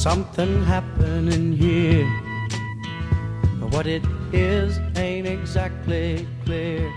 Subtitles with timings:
[0.00, 2.06] something happening here.
[3.70, 6.88] What it is ain't exactly clear.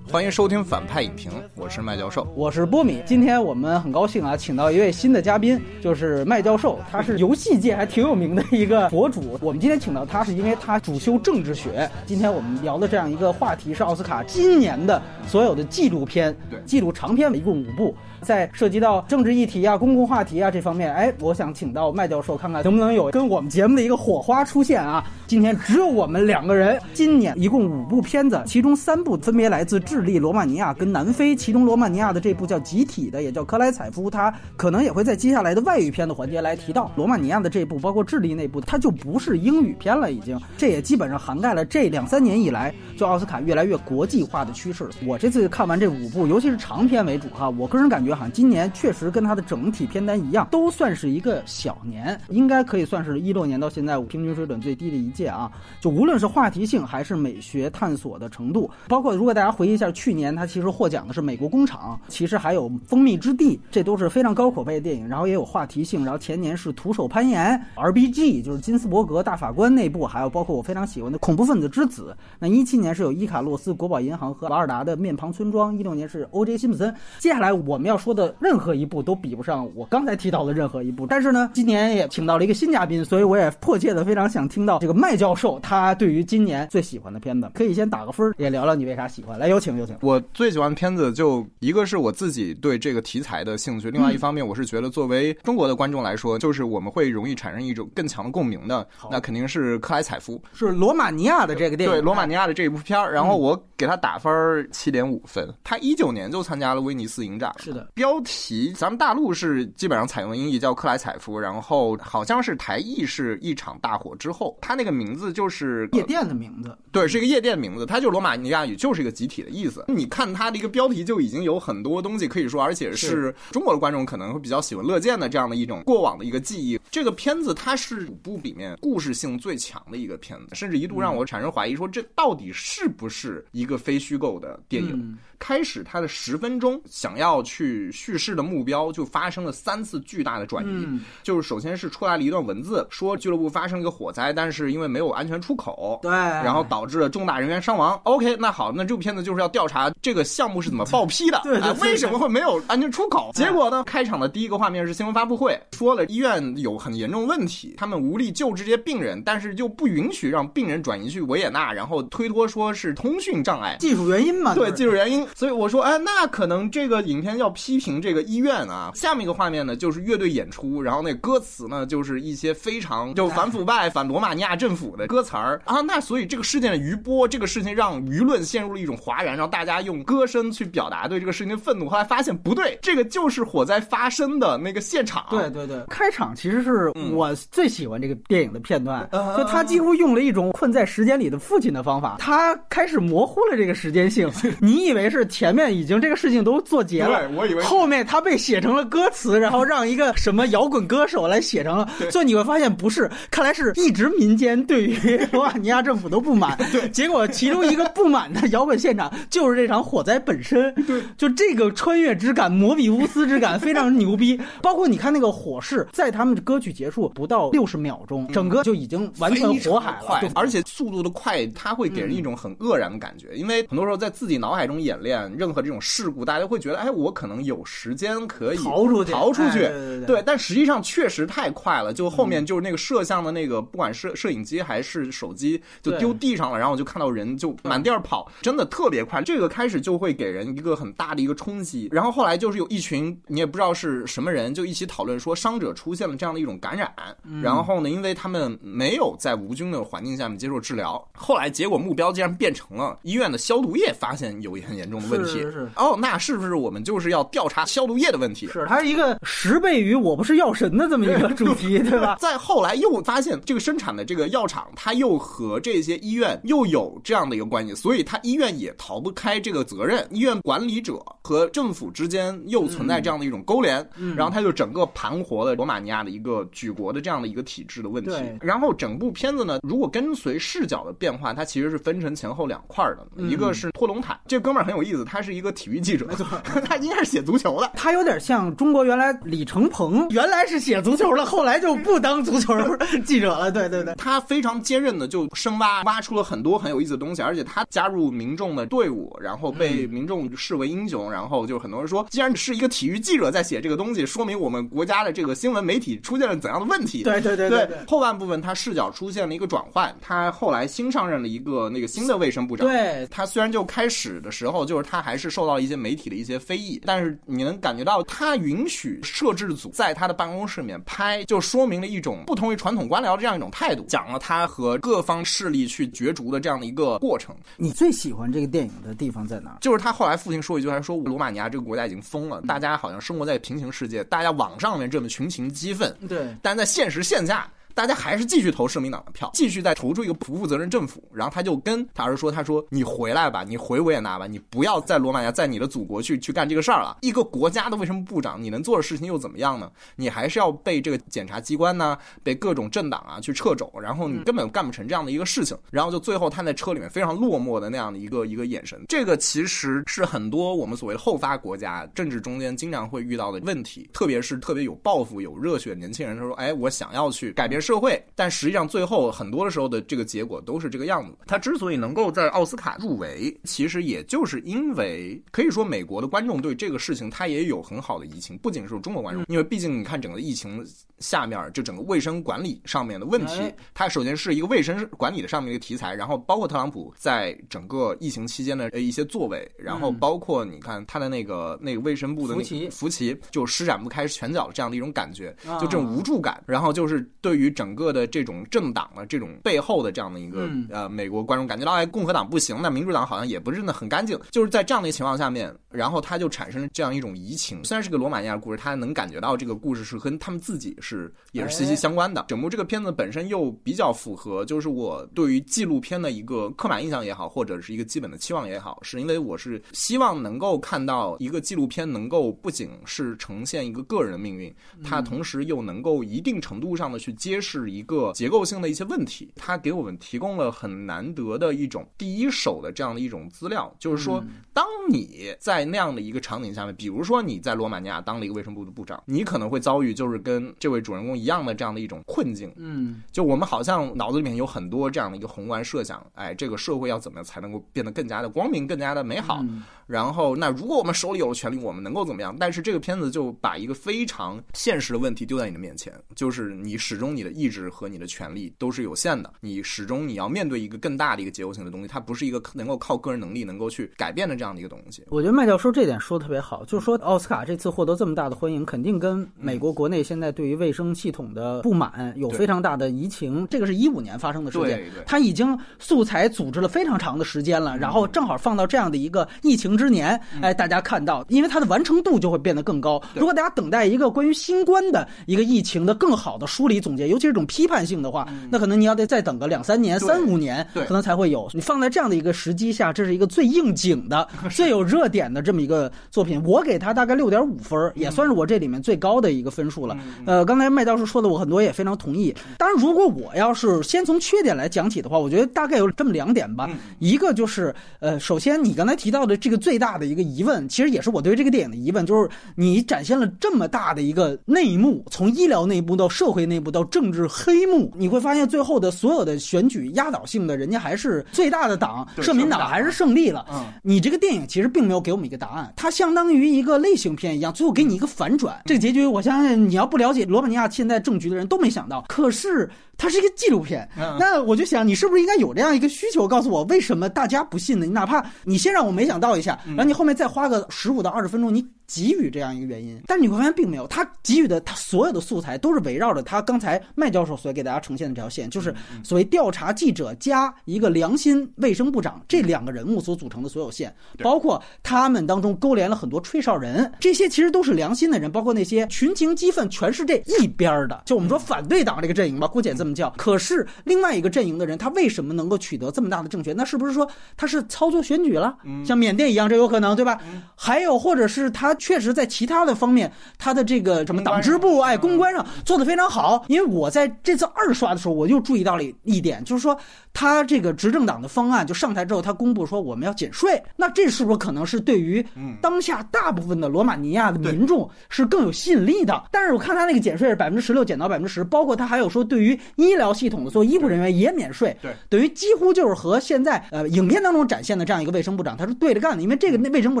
[0.10, 2.26] 欢迎收听反派影评，我是麦教授。
[2.34, 9.38] 我是波米，今天我们很高兴啊，请到一位新的嘉宾，就是麦教授，他是游戏界还挺有名的一个博主。
[9.40, 11.90] 我们今天请到他，是因为他主修政治学。
[12.06, 25.04] 今天我们聊的这样一个话题是奥斯卡今年的所有的纪录片，对纪录长片一共五部，在涉及到政治议题啊、公共话题啊这方面，哎，我想请到麦教授看看能不能有跟我们节目的一个火花出现啊。
[25.26, 31.36] 今天只有我们两个人，今年一共五部片子，其中三部分别来自智利、罗马尼亚跟南非。
[31.36, 36.90] 其中罗马尼亚的这部叫《集体的》，也叫克莱采夫，他可能也会在接下来的外语片的环节来提到。
[36.96, 40.40] 罗马尼亚的这部，包括智利那部，它就不是英语片了，已经。
[40.56, 44.88] 这也基本上涵盖了这两三年以来，就奥斯卡越来越国际化的趋势。
[45.06, 55.50] 我这次看完这五部，尤其是长片为主哈，我个人感觉好像今年确实跟它的整体片单一样，都算是一个小年，应该可以算是一六年到现在平均水准最低的一届啊。
[55.80, 66.04] 就无论是话题性还是美学探索的程度，包括如果大家回忆一下去年，它其实获奖的是《美国工厂》，其实还有《蜂蜜之地》，这都是非常高口碑的电影，然后也有话题性。
[66.04, 72.16] 然后前年是《徒手攀岩》、，R B G 就是金斯伯格大法官那部，还有包括我非常喜欢的《恐怖分子之子》。
[72.38, 76.56] 那一七年是有伊卡洛斯、国宝银行和瓦尔达的《面庞村庄》，一六年是 O.J.
[76.56, 76.94] 辛普森。
[77.18, 81.06] 接下来我们要说的任何一部都比不上我刚才提到的任何一部。
[81.06, 89.38] 但是呢，今年也请到了一个新嘉宾，所以我也迫切的非常想听到这个麦教授他对于今年最喜欢的片子，可以先打个分儿，也聊聊你为啥喜欢。
[89.38, 89.96] 来，有请，有请。
[90.00, 100.40] 我最喜欢的片子就一个是我自己对这个题材的兴趣，另外一方面我是觉得作为中国的观众来说，就是我们会容易产生一种更强的共鸣的，那肯定是克莱采夫。
[100.52, 105.52] 是罗马尼亚的这个电影，对罗马尼亚的这一部片儿，然后我给他打分七点五分。
[105.64, 107.87] 他一九年就参加了威尼斯影展，是的。
[107.94, 119.84] 标题咱们大陆是基本上采用音译叫克莱采夫，然后好像是台译是一场大火之后，它那个名字就是夜店的名字，对，是一个夜店名字，它就罗马尼亚语，就是一个集体的意思。
[119.88, 126.80] 你看它的一个标题就已经有很多东西可以说，而且是中国的观众可能会比较喜闻乐见的这样的一种过往的一个记忆。
[126.90, 134.92] 这个片子它是五部里面故事性最强的一个片子，甚至一度让我产生怀疑，说这到底是不是一个非虚构的电影？
[134.92, 147.98] 嗯开始它的十分钟想要去叙事的目标就发生了三次巨大的转移，嗯就是首先是出来了一段文字，说俱乐部发生了一个火灾，但是因为没有安全出口，对，然后导致了重大人员伤亡。
[148.04, 153.30] OK，那好，那这部片子就是要调查这个项目是怎么报批的，对对啊对为什么会没有安全出口？
[153.34, 163.76] 结果呢，开场的第一个画面是新闻发布会，说了医院有很严重问题，他们无力救治这些病人，但是又不允许让病人转移去维也纳，然后推脱说是通讯障碍。
[163.78, 168.92] 技术原因嘛，对技术原因，所以我说，哎，那可能这个影片要批评这个医院啊。
[168.94, 175.80] 下面一个画面呢，就是乐队演出，然后那歌词呢，就是一些非常就反腐败、反罗马尼亚政府的歌词儿啊。
[175.80, 181.88] 那所以这个事件的余波，这个事情让舆论陷入了一种哗然，让大家用歌声去表达对这个事情的愤怒。
[181.88, 185.26] 后来发现不对，这个就是火灾发生的那个现场。
[185.30, 194.30] 对对对，开场其实是嗯我最喜欢这个电影的片段，嗯就他几乎用了一种困在时间里的父亲的方法，他开始模糊了这个时间性。
[194.60, 214.40] 你以为是前面已经这个事情都做结了，对我以为是后面他被写成了歌词，然后让一个什么摇滚歌手来写成了，所以你会发现不是，看来是一直民间对于 罗马尼亚政府都不满，对，结果其中一个不满的摇滚现场就是这场火灾本身，对，就这个穿越之感、摩比乌斯之感非常牛逼。
[214.62, 219.92] 包括你看那个火势，在他们的歌曲结束不到六十秒钟，整个就已经完全火海
[220.22, 223.34] 了，而且速度的快，它会给人一种很愕然的感觉。
[223.34, 229.64] 因为很多时候在自己脑海中演练任何这种事故，大家会觉得，哎，我可能有时间可以逃出去逃出去。
[229.64, 231.92] 哎对对对但实际上确实太快了。
[231.92, 239.20] 就后面就是那个摄像的那个，不管是摄影机还是手机，就丢地上了，然后我就看到人就满地儿跑，真的特别快。
[239.22, 241.88] 这个开始就会给人一个很大的一个冲击。
[241.90, 246.92] 然后后来就是有一群你也不知道是什么人，就一起讨论说伤者出现了这样的一种感染，
[247.24, 255.40] 嗯然后呢，因为他们没有在无菌的环境下面接受治疗，后来结果目标竟然变成了医院的消毒液发现有很严重的问题。
[255.40, 258.48] 是是是哦，那是不是我们就是要调查消毒液的问题？
[258.48, 262.16] 是它是一个十倍于我不是药神的这么一个主题， 对吧？
[262.18, 270.04] 再后来又发现这个生产的这个药厂，它又和这些医院又有这样的一个关系，所以它医院也逃不开这个责任。
[270.10, 278.10] 医院管理者和政府之间又存在这样的一种勾连，嗯然后它就整个盘活了罗马尼亚的一个举国的这样的一个体制的问题。
[278.40, 286.08] 然后整部片子呢，如果跟随视角的变化，它其实是分成前后两块儿的，嗯一个是托龙坦，这哥们儿很有意思，他是一个体育记者，
[286.64, 287.72] 他应该是写足球的。
[287.74, 292.54] 他有点像中国原来李承鹏，原来是写足球的，后来就不当足球
[293.04, 293.50] 记者了。
[293.50, 307.02] 对对对，他非常坚韧的就深挖，挖出了很多很有意思的东西，而且他加入民众的队伍，然后被民众视为英雄，然后就很多人说，既然是一个体育记者在写这个东西，说明我们国家的这个新闻媒体出现了怎样的问题？
[307.02, 312.66] 对对对对对后半部分他视角出现了一个转换，他后来新上任了一个那个新的卫生部长。
[312.68, 327.34] 对他虽然就开始的时候，就是他还是受到了一些媒体的一些非议，但是你能感觉到他允许摄制组在他的办公室里面拍，就说明了一种不同于传统官僚的这样一种态度，讲了他和各方势力去角逐的这样的一个过程。
[327.56, 329.58] 你最喜欢这个电影的地方在哪儿？
[329.60, 337.48] 就是他后来父亲说一句话，说罗马尼亚这个国家已经疯了，大家好像生活在平行世界，大家网上面这么群情激愤，对，但在现实线下。
[337.78, 341.00] 大家还是继续投社民党的票，继续再投出一个不负责任政府。
[341.14, 346.98] 然后他就跟他儿子说：“他说你回来吧，你回维也纳吧，你不要在罗马尼亚，在你的祖国去去干这个事儿了。
[347.02, 349.70] 一个国家的卫生部长，你能做的事情又怎么样呢？
[349.94, 355.56] 你还是要被这个检察机关呢，被各种政党啊去掣肘，然后你根本干不成这样的一个事情。
[355.70, 371.16] 然后就最后他在车里面非常落寞的那样的一个一个眼神，这个其实是很多我们所谓的后发国家政治中间经常会遇到的问题，特别是特别有抱负、有热血的年轻人，他说：“哎，我想要去改变社会。”但实际上最后很多的时候的这个结果都是这个样子。
[371.26, 380.64] 他之所以能够在奥斯卡入围，其实也就是因为可以说美国的观众对这个事情他也有很好的移情，不仅是中国观众，因为毕竟你看整个疫情
[380.98, 407.62] 下面就整个卫生管理上面的问题哎，它首先是一个卫生管理的上面一个题材，然后包括特朗普在整个疫情期间的呃一些作为，然后包括你看他的那个那个卫生部的那福奇个福奇就施展不开拳脚的这样的一种感觉，啊就这种无助感，然后就是对于整个的这种政党的这种背后的这样的一个、嗯呃美国观众感觉到，哎，共和党不行，那民主党好像也不是那很干净，就是在这样的情况下面，然后他就产生了这样一种移情。
[407.64, 412.24] 虽然是个罗马尼亚故事，他能感觉到这个故事是跟他们自己是也是息息相关的。
[412.28, 429.32] 整部这个片子本身又比较符合，就是我对于纪录片的一个刻板印象也好，或者是一个基本的期望也好，是因为我是希望能够看到一个纪录片能够不仅是呈现一个个人的命运，它同时又能够一定程度上的去揭示一个结构性的一些问题。
[429.36, 442.52] 它给我们提供了很难得的一种第一手的这样的一种资料，就是说，当你在那样的一个场景下面，比如说你在罗马尼亚当了一个卫生部的部长，你可能会遭遇就是跟这位主人公一样的这样的一种困境。
[442.56, 449.40] 嗯，就我们好像脑子里面有很多这样的一个宏观设想，哎，这个社会要怎么样才能够变得更加的光明、更加的美好？
[449.42, 452.36] 嗯然后，那如果我们手里有了权利，我们能够怎么样？
[452.38, 465.02] 但是这个片子就把一个非常现实的问题丢在你的面前，就是你始终你的意志和你的权利都是有限的，你始终你要面对一个更大的一个结构性的东西，它不是一个能够靠个人能力能够去改变的这样的一个东西。
[465.08, 473.46] 我觉得麦教授这点说的特别好，就是说奥斯卡这次获得这么大的欢迎，肯定跟美国国内现在对于卫生系统的不满有非常大的移情。
[473.48, 483.00] 这个是一五年发生的事件他已经素材组织了非常长的时间了，然后正好放到这样的一个疫情之年，哎，大家看到，因为它的完成度就会变得更高。
[483.14, 491.48] 如果大家等待一个关于新冠的一个疫情的更好的梳理总结，尤其是这种批判性的话，那可能你要得再等个两三年、三五年，可能才会有。
[491.54, 496.42] 你放在这样的一个时机下，这是一个最应景的、 最有热点的这么一个作品。
[496.44, 499.96] 我给它大概六点五分，也算是我这里面最高的一个分数了。
[500.26, 502.34] 呃，刚才麦教授说的，我很多也非常同意。
[502.56, 506.68] 当然，如果我要是先从缺点来讲起的话，我觉得大概有这么两点吧。
[506.98, 523.44] 一个就是，呃，首先你刚才提到的这个最大的一个疑问，其实也是我对这个电影的疑问，就是你展现了这么大的一个内幕，从医疗内部到社会内部到政治黑幕，你会发现最后的所有的选举压倒性的，人家还是最大的党社民党党还是胜利了。
[523.52, 528.58] 嗯你这个电影其实并没有给我们一个答案，它相当于一个类型片一样，最后给你一个反转。
[528.64, 532.06] 这个结局，我相信你要不了解罗马尼亚现在政局的人都没想到。
[532.08, 534.16] 可是它是一个纪录片，嗯。
[534.18, 537.86] 那我就想，你是不是应该有这样一个需求，告诉我为什么大家不信呢？
[537.86, 563.08] 你哪怕你先让我没想到一下，然后你后面再花个十五到二十分钟，你给予这样一个原因，但是你会发现并没有，他给予的他所有的素材都是围绕着他刚才麦教授所给大家呈现的这条线，就是所谓调查记者加一个良心卫生部长这两个人物所组成的所有线，包括他们当中勾连了很多吹哨人，这些其实都是良心的人，包括那些群情激愤全是这一边儿的，就我们说反对党这个阵营吧，姑且这么叫。
[563.16, 566.54] 可是另外一个阵营的人，他为什么能够取得这么大的政权？
[566.54, 568.56] 那是不是说他是操作选举了？
[568.84, 570.20] 像缅甸一样，这有可能对吧？
[570.54, 576.44] 还有或者是他确实在其他的方面，他的这个什么党支部哎公关上做得非常好。
[576.48, 579.78] 因为我在这次二刷的时候，我就注意到了一点，就是说
[580.12, 585.24] 他这个执政党的方案就上台之后，他公布说我们要减税，那这是不是可能是对于
[585.60, 589.24] 当下大部分的罗马尼亚的民众是更有吸引力的？
[589.30, 600.00] 但是我看他那个减税是百分之十六减到百分之十，包括他还有说对于医疗系统的所有医护人员也免税，对，等于几乎就是和现在呃影片当中展现的这样一个卫生部长他是对着干的，因为这个那卫生部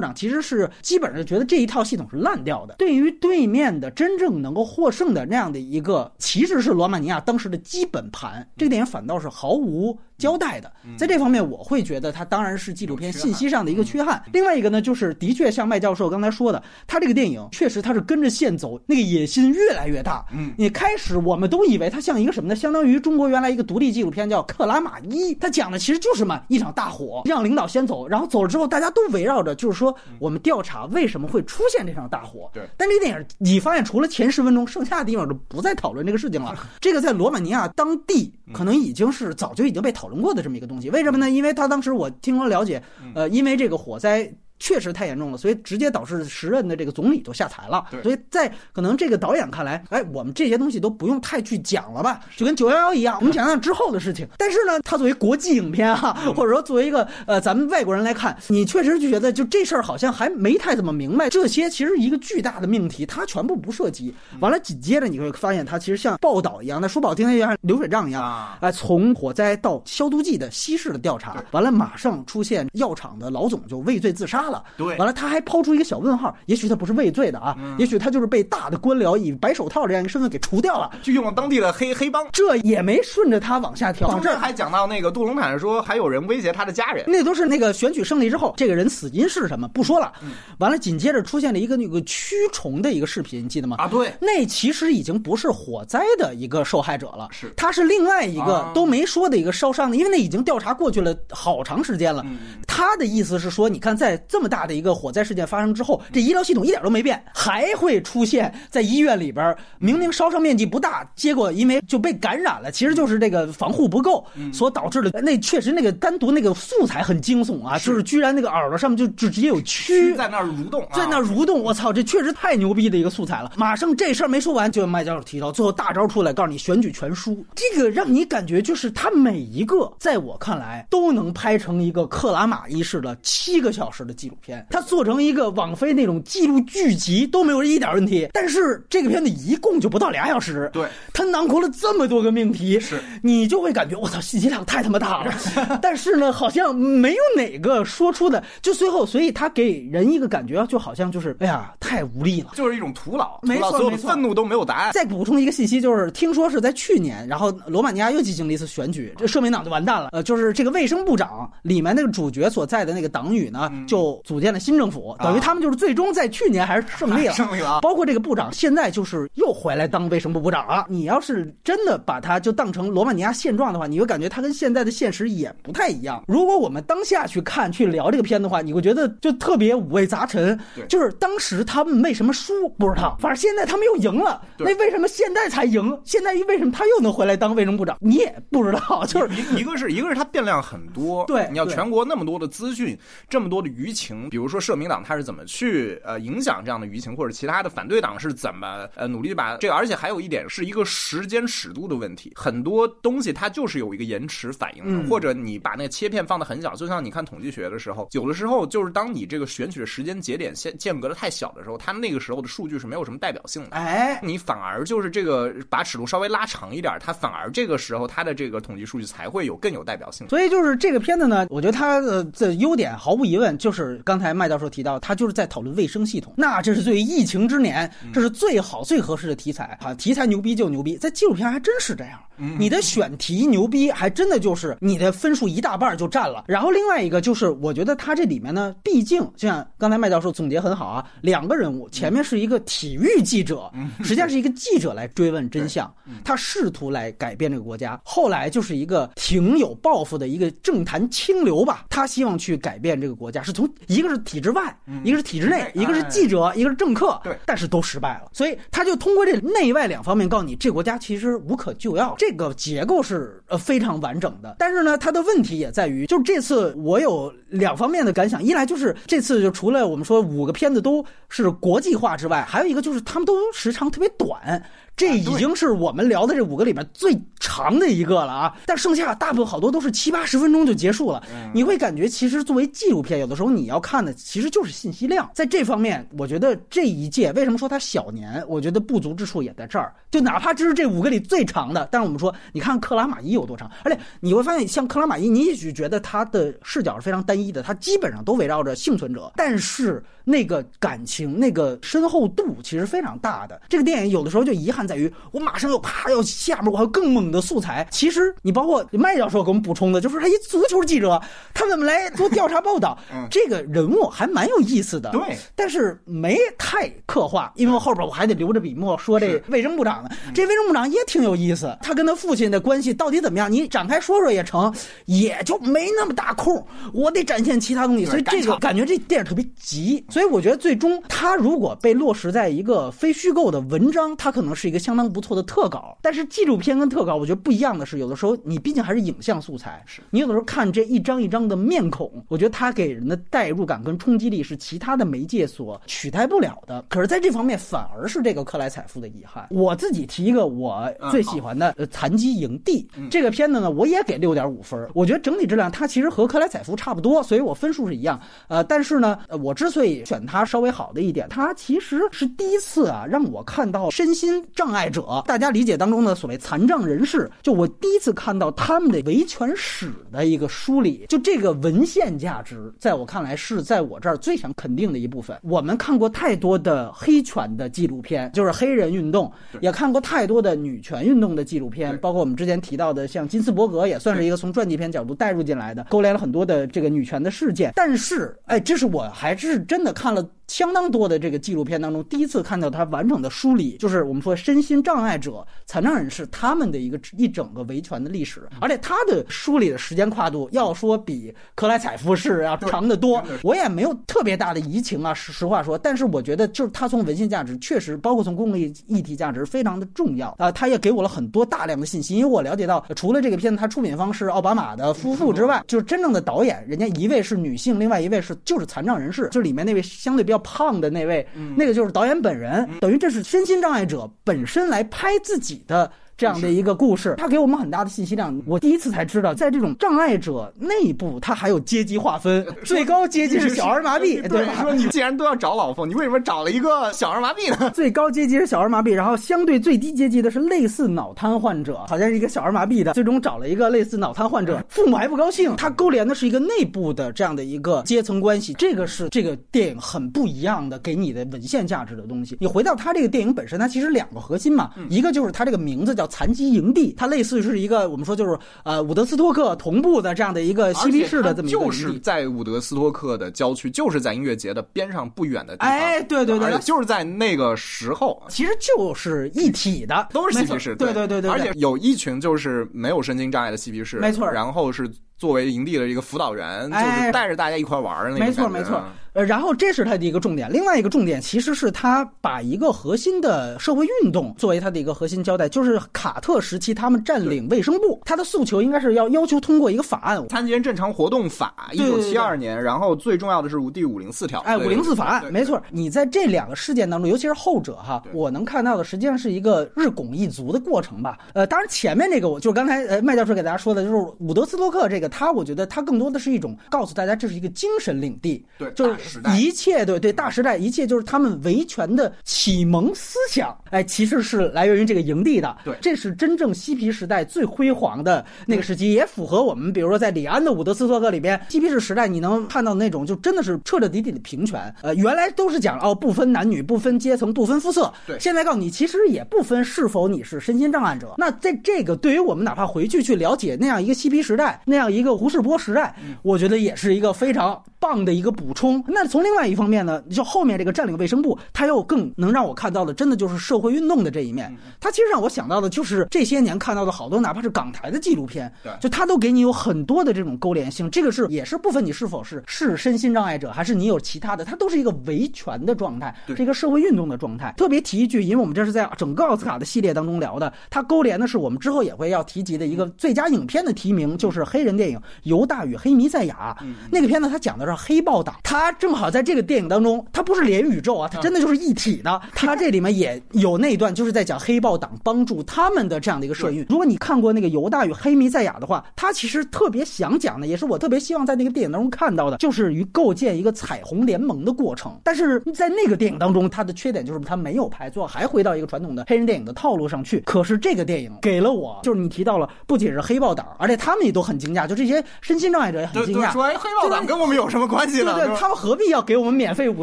[0.00, 2.74] 长其实是基本上觉得这一套系统是烂掉的。
[2.78, 9.96] 对于对面的真正能够获胜的那样的一个，其实是罗马尼亚当时的基本盘，这个电影反倒是毫无。
[10.18, 14.20] 交代的，在这方面我会觉得它当然是纪录片信息上的一个缺憾。
[14.32, 20.26] 另外一个呢，就是的确像麦教授刚才说的，他这个电影确实他是跟着线走，那个野心越来越大。
[20.32, 22.56] 嗯，你开始我们都以为它像一个什么呢？
[22.56, 32.50] 相当于中国原来一个独立纪录片叫《克拉玛依》，它讲的其实就是嘛一场大火，让领导先走，然后走了之后大家都围绕着就是说我们调查为什么会出现这场大火。
[32.52, 36.56] 对，但这个电影你发现除了前十分钟，剩下的地方都不再讨论这个事情了。
[36.80, 40.90] 这个在罗马尼亚当地可能已经是早就已经被讨论过的这么一个东西。
[40.90, 41.30] 为什么呢？
[41.30, 42.82] 因为他当时我听说了解，
[43.14, 44.34] 呃，因为这个火灾。
[44.58, 47.84] 确实太严重了，所以直接导致时任的这个总理都下台了。
[48.02, 54.26] 所以在可能这个导演看来，哎，我们这些东西都不用太去讲了吧，就跟九幺幺一样，我们讲讲之后的事情。
[54.36, 61.28] 但是呢，它作为国际影片哈，或者说作为一个呃咱们外国人来看，你确实就觉得就这事儿好像还没太怎么明白。
[61.30, 64.14] 这些其实一个巨大的命题，它全部不涉及。
[64.40, 74.64] 完了，紧接着你会发现，它其实像报道一样，那说不好听，它像流水账一样啊哎，从火灾到消毒剂的稀释的调查，完了马上出现药厂的老总就畏罪自杀了。
[74.76, 84.18] 对，完了他还抛出一个小问号，也许他不是畏罪的啊，也许他就是被大的官僚以白手套这样一个身份给除掉了，就用了当地的黑黑帮，这也没顺着他往下跳。
[84.20, 90.12] 这还讲到那个杜隆坦说还有人威胁他的家人，那都是那个选举胜利之后，这个人死因是什么不说了。
[90.58, 93.76] 完了，紧接着出现了一个那个驱虫的一个视频，你记得吗？
[93.78, 97.52] 啊，对，那其实已经不是火灾的一个受害者了，是。
[97.56, 102.24] 他是另外一个都没说的一个烧伤的，因为那已经调查过去了好长时间了。
[102.66, 115.20] 他的意思是说，你看在这么大的一个火灾事件发生之后，这医疗系统一点都没变，还会出现在医院里边，明明烧伤面积不大，结果因为就被感染了，其实就是这个防护不够所导致的。
[115.20, 123.52] 那确实那个单独那个素材很惊悚啊，就是居然那个耳朵上面就就直接有蛆在那儿蠕动，在那儿蠕动，我操，这确实太牛逼的一个素材了。
[123.56, 138.28] 马上这事儿没说完，就麦教授提到，最后大招出来，告诉你选举全输，这个让你感觉就是他每一个，在我看来都能拍成一个克拉玛依式的七个小时的纪录片，他做成一个网飞那种记录剧集都没有一点问题。
[138.32, 145.32] 但是这个片子一共就不到俩小时，对，它囊括了这么多个命题，是你就会感觉我操，信息量太他妈大了。
[145.80, 154.92] 但是呢，好像没有哪个说出的，就最后，所以他给人一个感觉，就好像就是哎呀，太无力了，就是一种徒劳，没错，所有的愤怒都没有答案。
[154.92, 160.10] 再补充一个信息，就是听说是在去年，然后罗马尼亚又进行了一次选举，这社民党就完蛋了。
[160.12, 167.80] 呃，就是这个卫生部长里面那个主角所在的那个党羽呢，就组建了新政府，等于他们就是最终在去年还是胜利了， 胜利了。
[167.80, 170.86] 包括这个部长现在就是又回来当卫生部部长了。
[170.88, 176.22] 你要是真的把他就当成罗马尼亚现状的话，你会感觉他跟现在的现实也不太一样。
[176.26, 180.58] 如果我们当下去看去聊这个片的话，你会觉得就特别五味杂陈。
[180.88, 184.42] 就是当时他们为什么输不知道，反正现在他们又赢了。
[184.58, 186.00] 那为什么现在才赢？
[186.04, 187.96] 现在为什么他又能回来当卫生部长？
[188.00, 189.04] 你也不知道。
[189.06, 192.98] 就是一一个是一个是他变量很多，对，你要全国那么多的资讯，
[193.28, 220.28] 这么多的舆情，比如说社民党他是怎么去呃影响这样的舆情，或者其他的反对党是怎么呃努力把这个，而且还有一点是一个时间尺度的问题，很多东西它就是有一个延迟反应的，或者你把那个切片放的很小，就像你看统计学的时候，有的时候就是当你这个选取的时间节点间间隔的太小的时候，它那个时候的数据是没有什么代表性的，哎，你反而就是这个把尺度稍微拉长一点，它反而这个时候它的这个统计数据才会有更有代表性。
[220.28, 223.87] 所以就是这个片子呢，我觉得它的的优点毫无疑问就是。
[223.88, 226.34] 就是刚才麦教授提到，他就是在讨论卫生系统。
[226.36, 229.94] 那这是对于疫情之年，这是最好最合适的题材啊！
[229.94, 232.20] 题材牛逼就牛逼，在纪录片还真是这样。
[232.56, 236.44] 你的选题牛逼，还真的就是你的分数一大半就占了。
[236.46, 243.68] 然后另外一个就是，我觉得他这里面呢，毕竟就像刚才麦教授总结很好啊，两个人物，前面是一个体育记者，
[244.02, 245.92] 实际上是一个记者来追问真相，
[246.22, 248.00] 他试图来改变这个国家。
[248.04, 258.30] 后来就是一个挺有抱负的一个政坛清流吧，他希望去改变这个国家，是从一个是体制外，一个是体制内，一个是记者，一个是政客，对，但是都失败了。
[258.32, 262.14] 所以他就通过这内外两方面告诉你，这国家其实无可救药。
[262.18, 274.62] 这个结构是呃非常完整的，但是呢，它的问题也在于，就是这次我有两方面的感想，一来就是这次就除了我们说五个片子都是国际化之外，还有一个就是他们都时长特别短。
[274.98, 278.56] 这已经是我们聊的这五个里面最长的一个了啊！
[278.66, 281.22] 但剩下大部分好多都是七八十分钟就结束了。
[281.54, 285.30] 你会感觉其实作为纪录片，有的时候你要看的其实就是信息量。
[285.32, 288.44] 在这方面，我觉得这一届为什么说它小年？
[288.48, 289.94] 我觉得不足之处也在这儿。
[290.10, 293.70] 就哪怕这是这五个里最长的，但是我们说，你看克拉玛依有多长？
[293.84, 303.60] 而且你会发现，像克拉玛依，你也许觉得他的视角是非常单一的，他基本上都围绕着幸存者，但是那个感情、那个深厚度其实非常大的。
[303.68, 304.87] 这个电影有的时候就遗憾。
[304.88, 307.86] 在于我马上要啪要下面我还有更猛的素材。
[307.90, 311.20] 其实你包括麦教授给我们补充的，就是他一足球记者，
[311.52, 312.98] 他怎么来做调查报道？
[313.30, 315.10] 这个人物还蛮有意思的。
[315.10, 320.08] 对，但是没太刻画，因为后边我还得留着笔墨说这卫生部长呢。
[320.34, 323.52] 这卫生部长也挺有意思，他跟他父亲的关系到底怎么样？
[323.52, 326.64] 你展开说说也成，也就没那么大空。
[326.94, 330.04] 我得展现其他东西，所以这个感觉这电影特别急。
[330.08, 334.88] 所以我觉得最终他如果被落实在一个非虚构的文章，他可能是一个个。
[334.88, 346.82] 相当不错的特稿，但是纪录片跟特稿，我觉得不一样的是，有的时候你毕竟还是影像素材，是你有的时候看这一张一张的面孔，我觉得它给人的代入感跟冲击力是其他的媒介所取代不了的。
[346.88, 349.46] 可是，在这方面反而是这个克莱采夫的遗憾。
[349.50, 354.88] 我自己提一个我最喜欢的《呃残疾营地》这个片子呢，我也给六点五分。
[354.94, 358.18] 我觉得整体质量它其实和克莱采夫差不多，所以我分数是一样。
[358.46, 364.67] 呃，但是呢，我之所以选它稍微好的一点，它其实是第一次啊让我看到身心障。
[364.68, 375.34] 障碍者，大家理解当中的所谓残障人士，就我第一次看到他们的维权史的一个梳理，就这个文献价值，在我看来是在我这儿最想肯定的一部分。
[375.42, 379.32] 我们看过太多的黑权的纪录片，就是黑人运动，
[379.62, 387.72] 也看过太多的女权运动的纪录片，包括我们之前提到的像金斯伯格，也算是一个从传记片角度带入进来的，勾连了很多的这个女权的事件。
[387.74, 390.22] 但是，哎，这是我还是真的看了。
[390.48, 403.22] 相当多的这个纪录片当中，第一次看到他完整的梳理，就是我们说身心障碍者、残障人士他们的一个一整个维权的历史，而且他的梳理的时间跨度要说比克莱采夫是要长得多。
[403.42, 410.50] 我也没有特别大的移情啊，实实话说，但是我觉得就是他从文献价值确实，包括从公共议议题价值非常的重要啊。
[410.50, 420.37] 他也给我了很多大量的信息，因为我了解到，除了这个片子它出品方是奥巴马的夫妇之外，就是真正的导演，人家一位是女性，另外一位是就是残障人士，就里面那位相对比较。
[420.38, 425.90] 胖的那位，那个就是导演本人，等于这是身心障碍者本身来拍自己的。
[426.18, 428.36] 这样的一个故事，它给我们很大的信息量。
[428.44, 434.60] 我第一次才知道，在这种障碍者内部，它还有阶级划分， 最高阶级是小儿麻痹，对吧？
[434.60, 437.70] 说你既然都要找老冯，你为什么找了一个小儿麻痹呢？
[437.72, 445.54] 最高阶级是小儿麻痹，然后相对最低阶级的是类似脑瘫患者，好像是一个小儿麻痹的，最终找了一个类似脑瘫患者，父母还不高兴。
[445.54, 452.36] 他勾连的是一个内部的这样的一个阶层关系，这个是这个电影很不一样的给你的文献价值的东西。
[452.40, 456.07] 你回到它这个电影本身，它其实两个核心嘛，一个就是它这个名字叫。
[456.08, 465.68] 残疾营地，它类似于是一个我们说就是呃伍德斯托克同步的这样的一个嬉皮士的这么一个就是在伍德斯托克的郊区，就是在音乐节的边上不远的地方。
[465.68, 470.74] 哎，对对对，就是在那个时候，其实就是一体的，都是嬉皮士。
[470.76, 474.30] 对对对对，而且有一群就是没有神经障碍的嬉皮士，没错。
[474.30, 478.12] 然后是作为营地的一个辅导员，就是带着大家一块玩儿。
[478.12, 478.82] 没错没错。
[479.18, 495.60] 呃，然后这是他的一个重点，另外一个重点其实是他把一个核心的社会运动作为他的一个核心交代，就是卡特时期他们占领卫生部，他的诉求应该是要要求通过一个法案《残疾人正常活动法》，一九七二年，然后最重要的是第五零四条，哎，五零四法案，没错。
[495.72, 501.18] 你在这两个事件当中，尤其是后者哈，我能看到的实际上是一个日拱一卒的过程吧。
[501.32, 509.07] 呃，当然前面这个，我就是刚才呃麦教授给大家说的，就是伍德斯托克这个，他我觉得他更多的是一种告诉大家这是一个精神领地，对，就是。
[509.08, 515.56] 时代一切对对大时代，一切就是他们维权的启蒙思想，哎，其实是来源于这个营地的。
[515.64, 524.60] 对这是真正嬉皮时代最辉煌的那个时期，也符合我们比如说在李安的《伍德斯托克》里边，嬉皮士时代你能看到那种就真的是彻彻底底的平权。
[524.82, 531.14] 呃，原来都是讲哦不分男女、不分阶层、不分肤色，对现在告诉你其实也不分是否你是身心障碍者。
[531.16, 538.82] 那在这个对于我们哪怕回去去了解那样一个嬉皮时代，那样一个胡适波时代，我觉得也是一个非常棒的一个补充。
[538.88, 544.54] 那从另外一方面呢，就后面这个占领卫生部，它又更能让我看到的，真的就是社会运动的这一面。
[544.80, 550.90] 它其实让我想到的就是这些年看到的好多，哪怕是港台的纪录片，对就它都给你有很多的这种勾连性。
[550.90, 557.54] 这个是也是不分你是否是是身心障碍者，还是你有其他的，它都是一个维权的状态，对是一个社会运动的状态。
[557.56, 566.56] 特别提一句，因为我们这是在整个奥斯卡的系列当中聊的，它勾连的是我们之后也会要提及的一个最佳影片的提名，就是黑人电影《犹大与黑弥赛亚》。
[566.90, 572.20] 那个片子它讲的是黑豹党，它正好在这个电影当中，它不是连宇宙啊，它真的就是一体的。
[572.34, 576.64] 它这里面也有那一段，就是在讲黑豹党帮助他们的这样的一个社运。
[576.68, 584.98] 如果你看过那个《犹大与黑弥赛亚》的话，他其实特别想讲的，也是我特别希望在那个电影当中看到的，就是于构建一个彩虹联盟的过程。
[585.02, 590.20] 但是在那个电影当中，它的缺点就是它没有拍，最后还回到一个传统的黑人电影的套路上去。
[590.20, 596.32] 可是这个电影给了我，就是你提到了，不仅是黑豹党，而且他们也都很惊讶，就这些身心障碍者也很惊讶。
[596.32, 598.14] 说哎，黑豹党跟我们有什么关系呢？
[598.14, 599.82] 对对，他们何必要给我们免费午